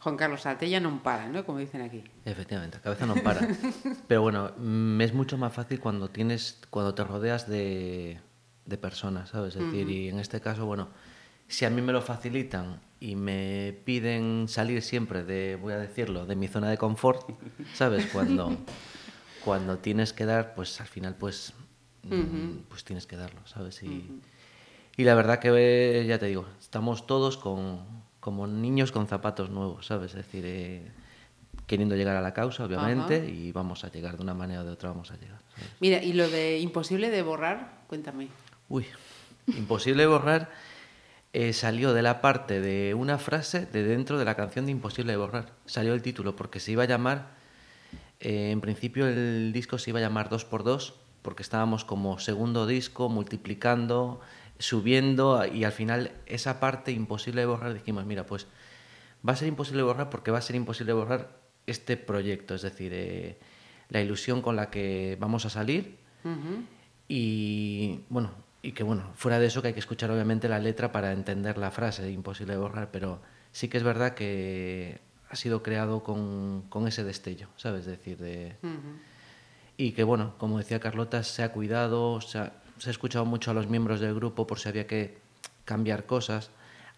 Juan 0.00 0.16
Carlos 0.16 0.44
Atella 0.44 0.80
no 0.80 1.02
para, 1.02 1.28
¿no? 1.28 1.46
Como 1.46 1.58
dicen 1.58 1.80
aquí. 1.80 2.04
Efectivamente, 2.26 2.76
la 2.76 2.82
cabeza 2.82 3.06
no 3.06 3.14
para. 3.14 3.48
Pero 4.08 4.20
bueno, 4.20 4.50
mm, 4.58 5.00
es 5.00 5.14
mucho 5.14 5.38
más 5.38 5.52
fácil 5.54 5.80
cuando 5.80 6.10
tienes, 6.10 6.60
cuando 6.68 6.94
te 6.94 7.04
rodeas 7.04 7.48
de, 7.48 8.18
de 8.66 8.76
personas, 8.76 9.30
¿sabes? 9.30 9.56
Es 9.56 9.64
decir, 9.64 9.88
y 9.88 10.08
en 10.08 10.18
este 10.18 10.40
caso, 10.40 10.66
bueno, 10.66 10.88
si 11.46 11.64
a 11.64 11.70
mí 11.70 11.80
me 11.80 11.92
lo 11.92 12.02
facilitan 12.02 12.80
y 13.00 13.16
me 13.16 13.78
piden 13.84 14.46
salir 14.48 14.82
siempre 14.82 15.24
de, 15.24 15.56
voy 15.56 15.72
a 15.72 15.78
decirlo, 15.78 16.26
de 16.26 16.36
mi 16.36 16.48
zona 16.48 16.68
de 16.68 16.76
confort, 16.76 17.30
¿sabes? 17.72 18.06
Cuando, 18.06 18.56
cuando 19.44 19.78
tienes 19.78 20.12
que 20.12 20.24
dar, 20.24 20.54
pues 20.54 20.80
al 20.80 20.86
final, 20.86 21.14
pues, 21.16 21.52
mm, 22.02 22.66
pues 22.68 22.84
tienes 22.84 23.06
que 23.06 23.16
darlo, 23.16 23.40
¿sabes? 23.46 23.82
Y, 23.82 24.20
y 24.96 25.04
la 25.04 25.14
verdad 25.14 25.38
que, 25.38 25.50
eh, 25.52 26.06
ya 26.06 26.18
te 26.18 26.26
digo, 26.26 26.46
estamos 26.60 27.06
todos 27.06 27.36
con, 27.36 27.80
como 28.20 28.46
niños 28.46 28.92
con 28.92 29.06
zapatos 29.06 29.50
nuevos, 29.50 29.86
¿sabes? 29.86 30.12
Es 30.12 30.16
decir, 30.16 30.44
eh, 30.46 30.90
queriendo 31.66 31.96
llegar 31.96 32.16
a 32.16 32.20
la 32.20 32.34
causa, 32.34 32.64
obviamente, 32.64 33.16
Ajá. 33.16 33.26
y 33.26 33.52
vamos 33.52 33.84
a 33.84 33.90
llegar 33.90 34.16
de 34.16 34.22
una 34.22 34.34
manera 34.34 34.62
o 34.62 34.64
de 34.64 34.72
otra, 34.72 34.90
vamos 34.90 35.10
a 35.10 35.16
llegar. 35.16 35.40
¿sabes? 35.54 35.70
Mira, 35.80 36.02
y 36.02 36.12
lo 36.12 36.28
de 36.28 36.58
imposible 36.58 37.10
de 37.10 37.22
borrar, 37.22 37.82
cuéntame. 37.86 38.28
Uy, 38.68 38.86
imposible 39.46 40.06
borrar 40.06 40.50
eh, 41.36 41.52
salió 41.52 41.92
de 41.92 42.02
la 42.02 42.20
parte 42.20 42.60
de 42.60 42.94
una 42.94 43.18
frase 43.18 43.66
de 43.66 43.82
dentro 43.82 44.20
de 44.20 44.24
la 44.24 44.36
canción 44.36 44.66
de 44.66 44.70
Imposible 44.70 45.10
de 45.10 45.16
borrar. 45.16 45.50
Salió 45.66 45.92
el 45.92 46.00
título 46.00 46.36
porque 46.36 46.60
se 46.60 46.70
iba 46.70 46.84
a 46.84 46.86
llamar, 46.86 47.30
eh, 48.24 48.50
en 48.50 48.60
principio 48.60 49.06
el 49.06 49.52
disco 49.52 49.78
se 49.78 49.90
iba 49.90 49.98
a 49.98 50.02
llamar 50.02 50.30
2x2 50.30 50.94
porque 51.20 51.42
estábamos 51.42 51.84
como 51.84 52.18
segundo 52.18 52.66
disco 52.66 53.08
multiplicando, 53.08 54.20
subiendo 54.58 55.44
y 55.46 55.64
al 55.64 55.72
final 55.72 56.12
esa 56.26 56.58
parte 56.58 56.90
imposible 56.92 57.42
de 57.42 57.46
borrar 57.46 57.74
dijimos, 57.74 58.04
mira, 58.06 58.26
pues 58.26 58.46
va 59.26 59.32
a 59.32 59.36
ser 59.36 59.48
imposible 59.48 59.78
de 59.78 59.84
borrar 59.84 60.10
porque 60.10 60.30
va 60.30 60.38
a 60.38 60.42
ser 60.42 60.56
imposible 60.56 60.92
borrar 60.92 61.38
este 61.66 61.96
proyecto, 61.96 62.54
es 62.54 62.62
decir, 62.62 62.92
eh, 62.94 63.38
la 63.88 64.00
ilusión 64.00 64.42
con 64.42 64.56
la 64.56 64.70
que 64.70 65.16
vamos 65.20 65.44
a 65.46 65.50
salir. 65.50 65.96
Y 67.08 68.00
bueno, 68.08 68.30
y 68.62 68.72
que 68.72 68.82
bueno, 68.82 69.12
fuera 69.14 69.38
de 69.38 69.46
eso 69.46 69.60
que 69.60 69.68
hay 69.68 69.74
que 69.74 69.80
escuchar 69.80 70.10
obviamente 70.10 70.48
la 70.48 70.58
letra 70.58 70.92
para 70.92 71.12
entender 71.12 71.58
la 71.58 71.70
frase, 71.70 72.10
imposible 72.10 72.54
de 72.54 72.58
borrar, 72.58 72.90
pero 72.90 73.20
sí 73.52 73.68
que 73.68 73.76
es 73.76 73.82
verdad 73.82 74.14
que 74.14 75.00
ha 75.34 75.36
sido 75.36 75.64
creado 75.64 76.04
con, 76.04 76.62
con 76.68 76.86
ese 76.86 77.02
destello, 77.02 77.48
¿sabes? 77.56 77.80
Es 77.80 77.98
decir, 77.98 78.18
de... 78.18 78.54
Y 79.76 79.90
que 79.90 80.04
bueno, 80.04 80.34
como 80.38 80.58
decía 80.58 80.78
Carlota, 80.78 81.24
se 81.24 81.42
ha 81.42 81.50
cuidado, 81.50 82.20
se 82.20 82.38
ha, 82.38 82.52
se 82.78 82.90
ha 82.90 82.92
escuchado 82.92 83.24
mucho 83.24 83.50
a 83.50 83.54
los 83.54 83.66
miembros 83.68 83.98
del 83.98 84.14
grupo 84.14 84.46
por 84.46 84.60
si 84.60 84.68
había 84.68 84.86
que 84.86 85.18
cambiar 85.64 86.06
cosas. 86.06 86.50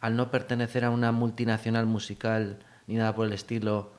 Al 0.03 0.17
no 0.17 0.31
pertenecer 0.31 0.85
a 0.85 0.91
una 0.91 1.13
multinacional 1.13 1.87
musical 1.87 2.59
ni 2.87 2.97
nada 2.97 3.15
por 3.15 3.27
el 3.27 3.33
estilo, 3.33 3.93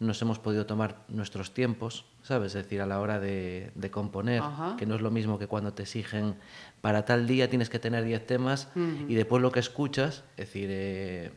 nos 0.00 0.20
hemos 0.20 0.38
podido 0.38 0.66
tomar 0.66 0.98
nuestros 1.08 1.54
tiempos, 1.54 2.04
¿sabes? 2.22 2.54
Es 2.54 2.64
decir, 2.64 2.82
a 2.82 2.86
la 2.86 3.00
hora 3.00 3.18
de, 3.18 3.72
de 3.74 3.90
componer, 3.90 4.42
Ajá. 4.42 4.76
que 4.76 4.84
no 4.84 4.96
es 4.96 5.00
lo 5.00 5.10
mismo 5.10 5.38
que 5.38 5.46
cuando 5.46 5.72
te 5.72 5.84
exigen 5.84 6.34
para 6.82 7.06
tal 7.06 7.26
día 7.26 7.48
tienes 7.48 7.70
que 7.70 7.78
tener 7.78 8.04
10 8.04 8.26
temas 8.26 8.68
y 9.08 9.14
después 9.14 9.40
lo 9.40 9.50
que 9.50 9.60
escuchas, 9.60 10.24
es 10.36 10.46
decir, 10.46 10.68
eh, 10.70 11.32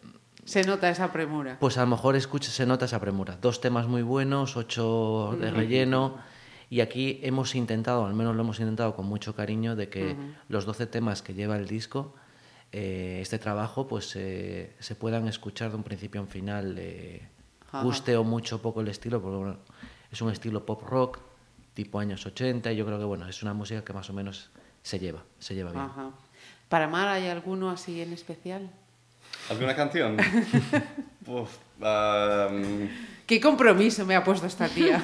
Se 0.46 0.64
nota 0.64 0.90
esa 0.90 1.12
premura. 1.12 1.58
pues 1.60 1.78
a 1.78 1.82
lo 1.82 1.88
mejor 1.88 2.16
escuchas, 2.16 2.54
se 2.54 2.66
nota 2.66 2.86
esa 2.86 3.00
premura. 3.00 3.38
Dos 3.42 3.62
temas 3.62 3.88
muy 3.88 4.02
buenos, 4.02 4.58
ocho 4.58 5.38
de 5.40 5.52
relleno. 5.52 6.18
Y 6.70 6.80
aquí 6.80 7.20
hemos 7.24 7.54
intentado, 7.56 8.06
al 8.06 8.14
menos 8.14 8.36
lo 8.36 8.42
hemos 8.44 8.60
intentado 8.60 8.96
con 8.96 9.06
mucho 9.06 9.36
cariño, 9.36 9.76
de 9.76 9.90
que 9.90 10.16
los 10.48 10.66
12 10.66 10.88
temas 10.88 11.22
que 11.22 11.34
lleva 11.34 11.58
el 11.58 11.68
disco, 11.68 12.16
eh, 12.72 13.20
este 13.22 13.38
trabajo, 13.40 13.88
pues 13.88 14.16
eh, 14.16 14.74
se 14.80 14.96
puedan 14.96 15.28
escuchar 15.28 15.72
de 15.72 15.76
un 15.76 15.84
principio 15.84 16.22
a 16.22 16.24
un 16.24 16.30
final. 16.30 16.76
eh, 16.78 17.28
guste 17.84 18.18
o 18.18 18.24
mucho 18.24 18.58
o 18.58 18.62
poco 18.62 18.82
el 18.82 18.88
estilo, 18.88 19.22
porque 19.22 19.38
bueno, 19.38 19.58
es 20.12 20.22
un 20.22 20.30
estilo 20.32 20.66
pop 20.66 20.82
rock, 20.84 21.20
tipo 21.74 22.00
años 22.00 22.26
80, 22.26 22.72
y 22.72 22.76
yo 22.76 22.86
creo 22.86 23.00
que 23.00 23.06
bueno, 23.06 23.28
es 23.28 23.42
una 23.44 23.54
música 23.54 23.84
que 23.84 23.94
más 23.94 24.10
o 24.10 24.14
menos 24.14 24.50
se 24.82 25.00
lleva, 25.00 25.24
se 25.40 25.56
lleva 25.56 25.72
bien. 25.72 25.84
Ajá. 25.86 26.12
¿Para 26.68 26.88
Mar 26.88 27.08
hay 27.08 27.28
alguno 27.28 27.70
así 27.70 28.02
en 28.02 28.14
especial? 28.14 28.70
¿Alguna 29.50 29.76
canción? 29.76 30.18
Uf, 31.26 31.50
¿Qué 33.26 33.40
compromiso 33.40 34.06
me 34.06 34.16
ha 34.16 34.24
puesto 34.24 34.48
esta 34.48 34.68
tía? 34.68 35.00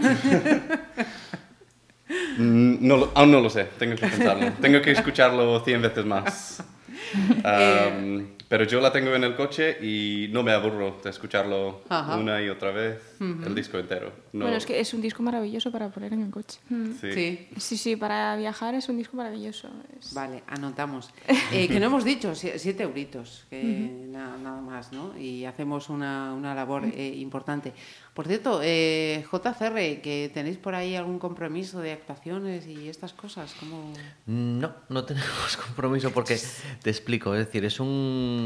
mm, 2.38 2.78
no 2.80 3.12
aún 3.14 3.32
no 3.32 3.42
lo 3.42 3.50
sé, 3.50 3.66
tengo 3.78 3.96
que 3.96 4.08
pensarlo. 4.08 4.52
tengo 4.62 4.82
que 4.82 4.92
escucharlo 4.92 5.60
100 5.64 5.82
veces 5.82 6.06
más. 6.06 6.64
Am, 7.44 8.28
pero 8.48 8.64
yo 8.64 8.80
la 8.82 8.92
tengo 8.92 9.14
en 9.14 9.24
el 9.24 9.36
coche 9.36 9.78
y 9.82 10.28
no 10.32 10.44
me 10.44 10.52
aburro 10.52 11.00
de 11.04 11.10
escucharlo 11.10 11.82
Ajá. 11.90 12.16
una 12.18 12.42
y 12.42 12.50
otra 12.50 12.72
vez, 12.72 13.02
el 13.20 13.54
disco 13.56 13.78
entero. 13.78 14.12
No- 14.34 14.46
Bueno, 14.46 14.58
es 14.58 14.66
que 14.66 14.80
es 14.80 14.94
un 14.94 15.02
disco 15.02 15.24
maravilloso 15.24 15.72
para 15.72 15.90
poner 15.90 16.14
en 16.14 16.22
el 16.24 16.30
coche. 16.32 16.60
sí. 17.02 17.12
sí. 17.14 17.50
Sí, 17.58 17.78
sí, 17.78 17.96
para 17.96 18.36
viajar 18.38 18.76
es 18.76 18.88
un 18.90 18.98
disco 18.98 19.18
maravilloso. 19.18 19.70
Es- 20.00 20.14
Vale, 20.14 20.44
anotamos. 20.48 21.10
Eh, 21.52 21.68
que 21.68 21.80
no 21.80 21.88
hemos 21.88 22.04
dicho, 22.04 22.34
sie- 22.36 22.58
siete 22.58 22.84
euritos, 22.84 23.46
que 23.50 23.64
na- 24.10 24.38
nada 24.38 24.62
más, 24.62 24.92
¿no? 24.92 25.18
Y 25.18 25.46
hacemos 25.46 25.90
una, 25.90 26.34
una 26.34 26.54
labor 26.54 26.84
eh, 26.86 27.14
importante. 27.18 27.74
Por 28.14 28.28
cierto, 28.28 28.62
eh, 28.64 29.26
JCR, 29.32 30.02
que 30.02 30.30
tenéis 30.34 30.58
por 30.58 30.74
ahí 30.76 30.96
algún 30.96 31.20
compromiso 31.20 31.80
de 31.82 31.92
actuaciones 31.94 32.68
y 32.68 32.90
estas 32.90 33.14
cosas, 33.14 33.56
¿cómo...? 33.60 33.94
No, 34.26 34.74
no 34.90 35.04
tenemos 35.06 35.58
compromiso 35.66 36.12
porque 36.12 36.38
te 36.84 36.90
explico, 36.90 37.34
es 37.34 37.46
decir, 37.46 37.64
es 37.66 37.80
un 37.80 38.37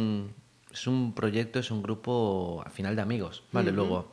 es 0.72 0.88
un 0.88 1.14
proyecto, 1.14 1.60
es 1.60 1.72
un 1.72 1.82
grupo 1.82 2.62
al 2.66 2.72
final 2.72 2.96
de 2.96 3.02
amigos, 3.02 3.44
¿vale? 3.52 3.72
Luego 3.72 4.12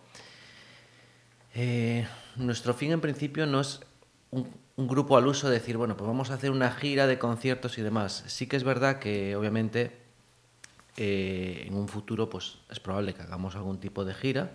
eh, 1.55 2.07
nuestro 2.37 2.75
fin 2.75 2.93
en 2.93 3.01
principio 3.01 3.47
no 3.47 3.61
es 3.61 3.81
un, 4.31 4.49
un 4.77 4.87
grupo 4.87 5.17
al 5.17 5.27
uso 5.27 5.49
de 5.49 5.55
decir, 5.55 5.77
bueno, 5.77 5.97
pues 5.97 6.07
vamos 6.07 6.31
a 6.31 6.35
hacer 6.35 6.51
una 6.51 6.71
gira 6.71 7.07
de 7.07 7.19
conciertos 7.19 7.79
y 7.79 7.83
demás. 7.83 8.25
Sí 8.29 8.47
que 8.47 8.57
es 8.57 8.65
verdad 8.65 8.99
que 8.99 9.35
obviamente 9.35 10.09
eh, 11.01 11.65
en 11.67 11.75
un 11.75 11.87
futuro 11.87 12.29
pues 12.29 12.59
es 12.71 12.81
probable 12.81 13.15
que 13.15 13.23
hagamos 13.23 13.55
algún 13.55 13.79
tipo 13.79 14.05
de 14.05 14.15
gira 14.15 14.51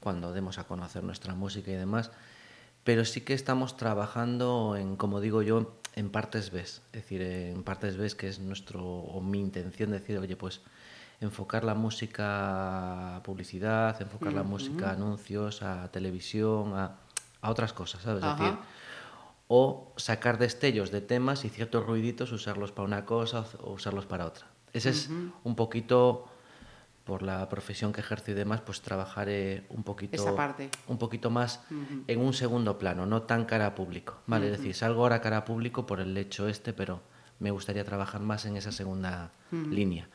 cuando 0.00 0.32
demos 0.32 0.58
a 0.58 0.64
conocer 0.64 1.04
nuestra 1.04 1.34
música 1.34 1.70
y 1.70 1.74
demás, 1.74 2.10
pero 2.82 3.04
sí 3.04 3.20
que 3.20 3.34
estamos 3.34 3.76
trabajando 3.76 4.74
en, 4.76 4.96
como 4.96 5.20
digo 5.20 5.42
yo, 5.42 5.74
en 5.94 6.10
partes 6.10 6.50
B, 6.50 6.60
es 6.60 6.82
decir, 6.92 7.22
en 7.22 7.62
partes 7.62 7.96
B 7.96 8.08
que 8.16 8.28
es 8.28 8.38
nuestro 8.38 8.84
o 8.84 9.20
mi 9.20 9.40
intención 9.40 9.90
de 9.90 10.00
decir, 10.00 10.18
oye, 10.18 10.36
pues 10.36 10.60
enfocar 11.20 11.64
la 11.64 11.74
música 11.74 13.16
a 13.16 13.22
publicidad, 13.22 14.00
enfocar 14.00 14.32
la 14.32 14.42
música 14.42 14.90
a 14.90 14.92
anuncios, 14.92 15.62
a 15.62 15.90
televisión, 15.92 16.74
a, 16.74 16.96
a 17.40 17.50
otras 17.50 17.72
cosas, 17.72 18.02
¿sabes? 18.02 18.24
Es 18.24 18.30
Ajá. 18.30 18.44
decir, 18.44 18.58
o 19.48 19.92
sacar 19.96 20.38
destellos 20.38 20.90
de 20.90 21.02
temas 21.02 21.44
y 21.44 21.50
ciertos 21.50 21.84
ruiditos, 21.84 22.32
usarlos 22.32 22.72
para 22.72 22.86
una 22.86 23.04
cosa 23.04 23.44
o 23.60 23.72
usarlos 23.72 24.06
para 24.06 24.26
otra. 24.26 24.46
Ese 24.72 24.88
es 24.90 25.10
un 25.44 25.54
poquito, 25.54 26.24
por 27.04 27.22
la 27.22 27.48
profesión 27.48 27.92
que 27.92 28.00
ejerzo 28.00 28.30
y 28.30 28.34
demás, 28.34 28.60
pues 28.60 28.80
trabajaré 28.80 29.64
un 29.70 29.82
poquito, 29.82 30.14
Esa 30.16 30.36
parte. 30.36 30.68
un 30.86 30.98
poquito 30.98 31.30
más 31.30 31.64
en 32.06 32.20
un 32.20 32.32
segundo 32.32 32.78
plano, 32.78 33.06
no 33.06 33.22
tan 33.22 33.44
cara 33.44 33.66
a 33.66 33.74
público. 33.74 34.18
¿vale? 34.26 34.46
Es 34.46 34.58
decir, 34.58 34.74
salgo 34.74 35.02
ahora 35.02 35.20
cara 35.20 35.38
a 35.38 35.44
público 35.44 35.84
por 35.86 36.00
el 36.00 36.16
hecho 36.16 36.48
este, 36.48 36.72
pero 36.72 37.00
me 37.40 37.50
gustaría 37.50 37.84
trabajar 37.84 38.20
más 38.20 38.44
en 38.44 38.56
esa 38.56 38.70
segunda 38.70 39.32
línea. 39.50 40.08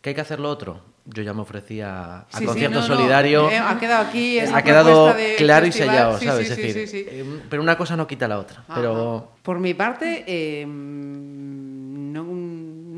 ¿Qué 0.00 0.08
hay 0.10 0.14
que 0.16 0.20
hacer 0.20 0.40
lo 0.40 0.50
otro? 0.50 0.80
Yo 1.04 1.22
ya 1.22 1.32
me 1.32 1.42
ofrecí 1.42 1.80
a, 1.80 2.26
Sí, 2.30 2.38
sí, 2.38 2.44
concierto 2.46 2.80
no, 2.80 2.88
no, 2.88 2.94
solidario. 2.96 3.48
eh, 3.48 3.58
ha 3.58 3.78
quedado 3.78 4.08
aquí 4.08 4.40
ha 4.40 4.62
quedado 4.62 5.14
claro 5.38 5.64
y 5.66 5.70
festival. 5.70 5.90
sellado, 5.94 6.18
Sí, 6.18 6.26
¿sabes? 6.26 6.46
sí, 6.48 6.52
es 6.52 6.56
sí, 6.58 6.62
decir, 6.66 6.88
sí, 6.88 7.04
sí. 7.04 7.06
eh, 7.08 7.40
pero 7.48 7.62
una 7.62 7.78
cosa 7.78 7.94
no 7.96 8.04
quita 8.08 8.26
la 8.26 8.38
otra. 8.40 8.64
Pero. 8.74 9.30
Por 9.44 9.60
mi 9.60 9.74
parte, 9.74 10.24
eh, 10.26 10.66
no 10.66 11.51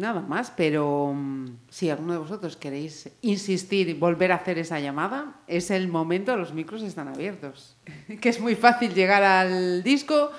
nada 0.04 0.20
más, 0.20 0.52
pero 0.54 1.12
mm, 1.14 1.46
si 1.70 1.88
alguno 1.88 2.12
de 2.12 2.18
vosotros 2.18 2.56
queréis 2.56 3.08
insistir 3.22 3.88
y 3.88 3.94
volver 3.94 4.32
a 4.32 4.36
hacer 4.36 4.58
esa 4.58 4.78
llamada, 4.78 5.36
es 5.46 5.70
el 5.70 5.88
momento, 5.88 6.36
los 6.36 6.52
micros 6.52 6.82
están 6.82 7.08
abiertos. 7.08 7.76
que 8.20 8.28
es 8.28 8.38
muy 8.38 8.54
fácil 8.54 8.92
llegar 8.92 9.22
al 9.22 9.82
disco 9.82 10.30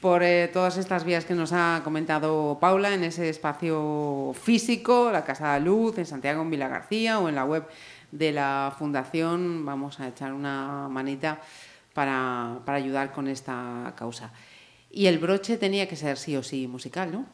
por 0.00 0.22
eh, 0.22 0.48
todas 0.48 0.78
estas 0.78 1.04
vías 1.04 1.26
que 1.26 1.34
nos 1.34 1.52
ha 1.52 1.82
comentado 1.84 2.58
Paula 2.58 2.94
en 2.94 3.04
ese 3.04 3.28
espacio 3.28 4.32
físico, 4.34 5.10
la 5.12 5.24
Casa 5.24 5.52
de 5.52 5.60
la 5.60 5.66
Luz, 5.66 5.98
en 5.98 6.06
Santiago, 6.06 6.42
en 6.42 6.50
Vila 6.50 6.68
García 6.68 7.20
o 7.20 7.28
en 7.28 7.34
la 7.34 7.44
web 7.44 7.68
de 8.10 8.32
la 8.32 8.74
Fundación. 8.78 9.64
Vamos 9.66 10.00
a 10.00 10.08
echar 10.08 10.32
una 10.32 10.88
manita 10.88 11.40
para, 11.92 12.60
para 12.64 12.78
ayudar 12.78 13.12
con 13.12 13.28
esta 13.28 13.92
causa. 13.94 14.32
Y 14.90 15.06
el 15.06 15.18
broche 15.18 15.58
tenía 15.58 15.86
que 15.86 15.96
ser 15.96 16.16
sí 16.16 16.34
o 16.34 16.42
sí 16.42 16.66
musical, 16.66 17.12
¿no? 17.12 17.26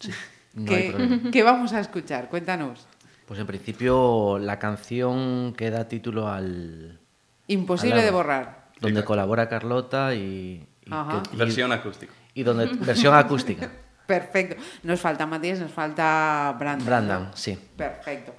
no 0.54 0.72
hay 0.72 0.82
¿Qué, 0.82 0.90
problema. 0.92 1.30
qué 1.32 1.42
vamos 1.42 1.72
a 1.72 1.80
escuchar? 1.80 2.28
Cuéntanos. 2.28 2.86
Pues 3.26 3.38
en 3.40 3.46
principio 3.46 4.38
la 4.38 4.58
canción 4.58 5.54
que 5.56 5.70
da 5.70 5.86
título 5.88 6.28
al... 6.28 6.98
Imposible 7.46 8.00
al 8.00 8.04
de 8.06 8.10
borrar. 8.10 8.70
Donde 8.80 9.04
colabora 9.04 9.48
Carlota 9.48 10.14
y... 10.14 10.66
y 10.84 10.92
Ajá. 10.92 11.22
que- 11.22 11.36
y- 11.36 11.38
Versión 11.38 11.70
acústica. 11.72 12.12
Y 12.34 12.42
donde... 12.42 12.66
versión 12.84 13.14
acústica. 13.14 13.70
Perfecto. 14.06 14.60
Nos 14.82 15.00
falta 15.00 15.26
Matías, 15.26 15.60
nos 15.60 15.70
falta 15.70 16.54
Brandon. 16.58 16.86
Brandon, 16.86 17.22
¿no? 17.24 17.36
sí. 17.36 17.56
Perfecto. 17.76 18.34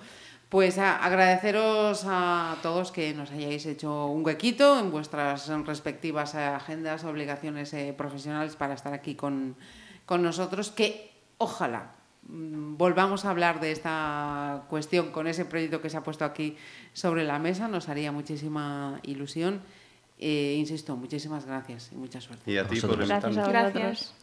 Pues 0.50 0.78
a- 0.78 0.97
agradeceros 0.97 2.04
a 2.06 2.58
todos 2.62 2.91
que 2.91 3.13
nos 3.13 3.32
hayáis 3.32 3.65
hecho 3.65 4.08
un 4.08 4.26
huequito 4.26 4.78
en 4.80 4.91
vuestras 4.91 5.47
respectivas 5.65 6.36
agendas, 6.36 7.06
obligaciones 7.06 7.74
eh, 7.74 7.93
profesionales 7.97 8.58
para 8.58 8.74
estar 8.74 8.93
aquí 8.93 9.15
con, 9.15 9.56
con 10.06 10.21
nosotros, 10.21 10.71
que 10.71 11.10
ojalá 11.38 11.93
volvamos 12.24 13.26
a 13.26 13.32
hablar 13.32 13.60
de 13.60 13.72
esta 13.72 14.64
cuestión 14.70 15.12
con 15.12 15.28
ese 15.28 15.46
proyecto 15.46 15.82
que 15.82 15.90
se 15.90 15.98
ha 15.98 16.04
puesto 16.04 16.26
aquí 16.26 16.56
sobre 16.94 17.24
la 17.24 17.40
mesa, 17.40 17.68
nos 17.68 17.90
haría 17.90 18.12
muchísima 18.12 19.00
ilusión. 19.04 19.62
Eh, 20.18 20.56
insisto, 20.58 20.96
muchísimas 20.96 21.46
gracias 21.46 21.90
y 21.92 21.96
mucha 21.96 22.22
suerte. 22.22 22.52
Y 22.52 22.58
a 22.58 22.68
ti 22.68 22.80
por 22.80 22.98
Vosotros. 22.98 23.36
Gracias 23.48 24.14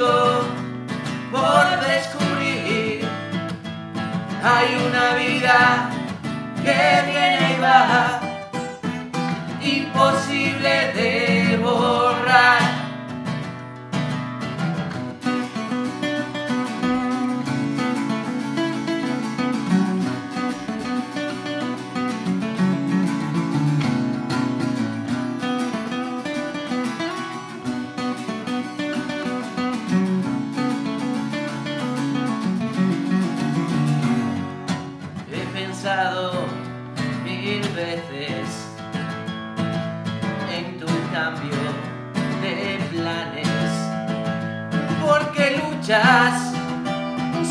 por 0.00 1.80
descubrir. 1.86 3.06
Hay 4.42 4.74
una 4.86 5.14
vida 5.14 5.90
que 6.56 7.10
viene 7.10 7.56
y 7.56 7.60
va, 7.60 8.20
imposible 9.60 10.92
de 10.94 11.56
volver. 11.62 12.09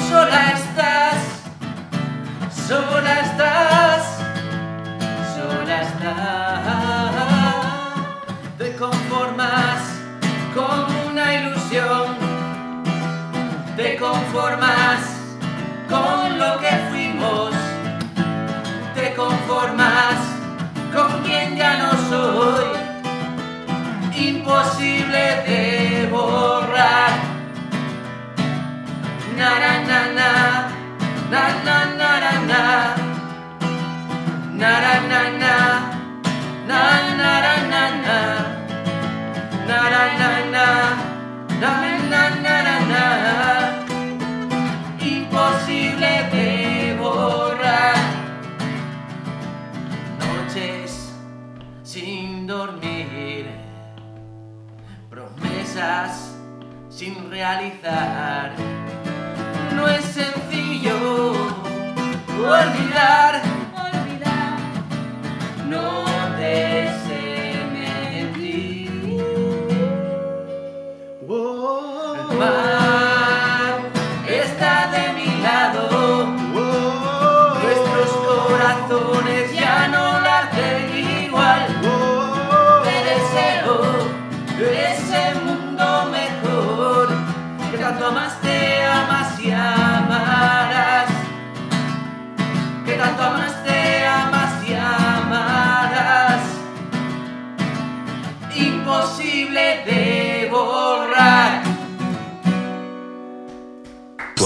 sola 0.10 0.54
estás, 0.54 1.20
sola 2.68 3.20
estás, 3.20 4.04
sola 5.36 5.82
estás. 5.82 6.39
Imposible 45.02 46.30
de 46.32 46.98
borrar 47.00 47.96
noches 50.20 51.14
sin 51.84 52.48
dormir, 52.48 53.46
promesas 55.10 56.36
sin 56.90 57.30
realizar. 57.30 58.54
No 59.76 59.88
es 59.88 60.04
sencillo 60.06 60.59
olvidar. 62.50 63.39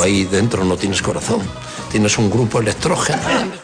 ahí 0.04 0.26
dentro 0.26 0.66
no 0.66 0.76
tienes 0.76 1.02
corazón, 1.02 1.42
tienes 1.92 2.18
un 2.18 2.30
grupo 2.30 2.60
electrógeno. 2.60 3.63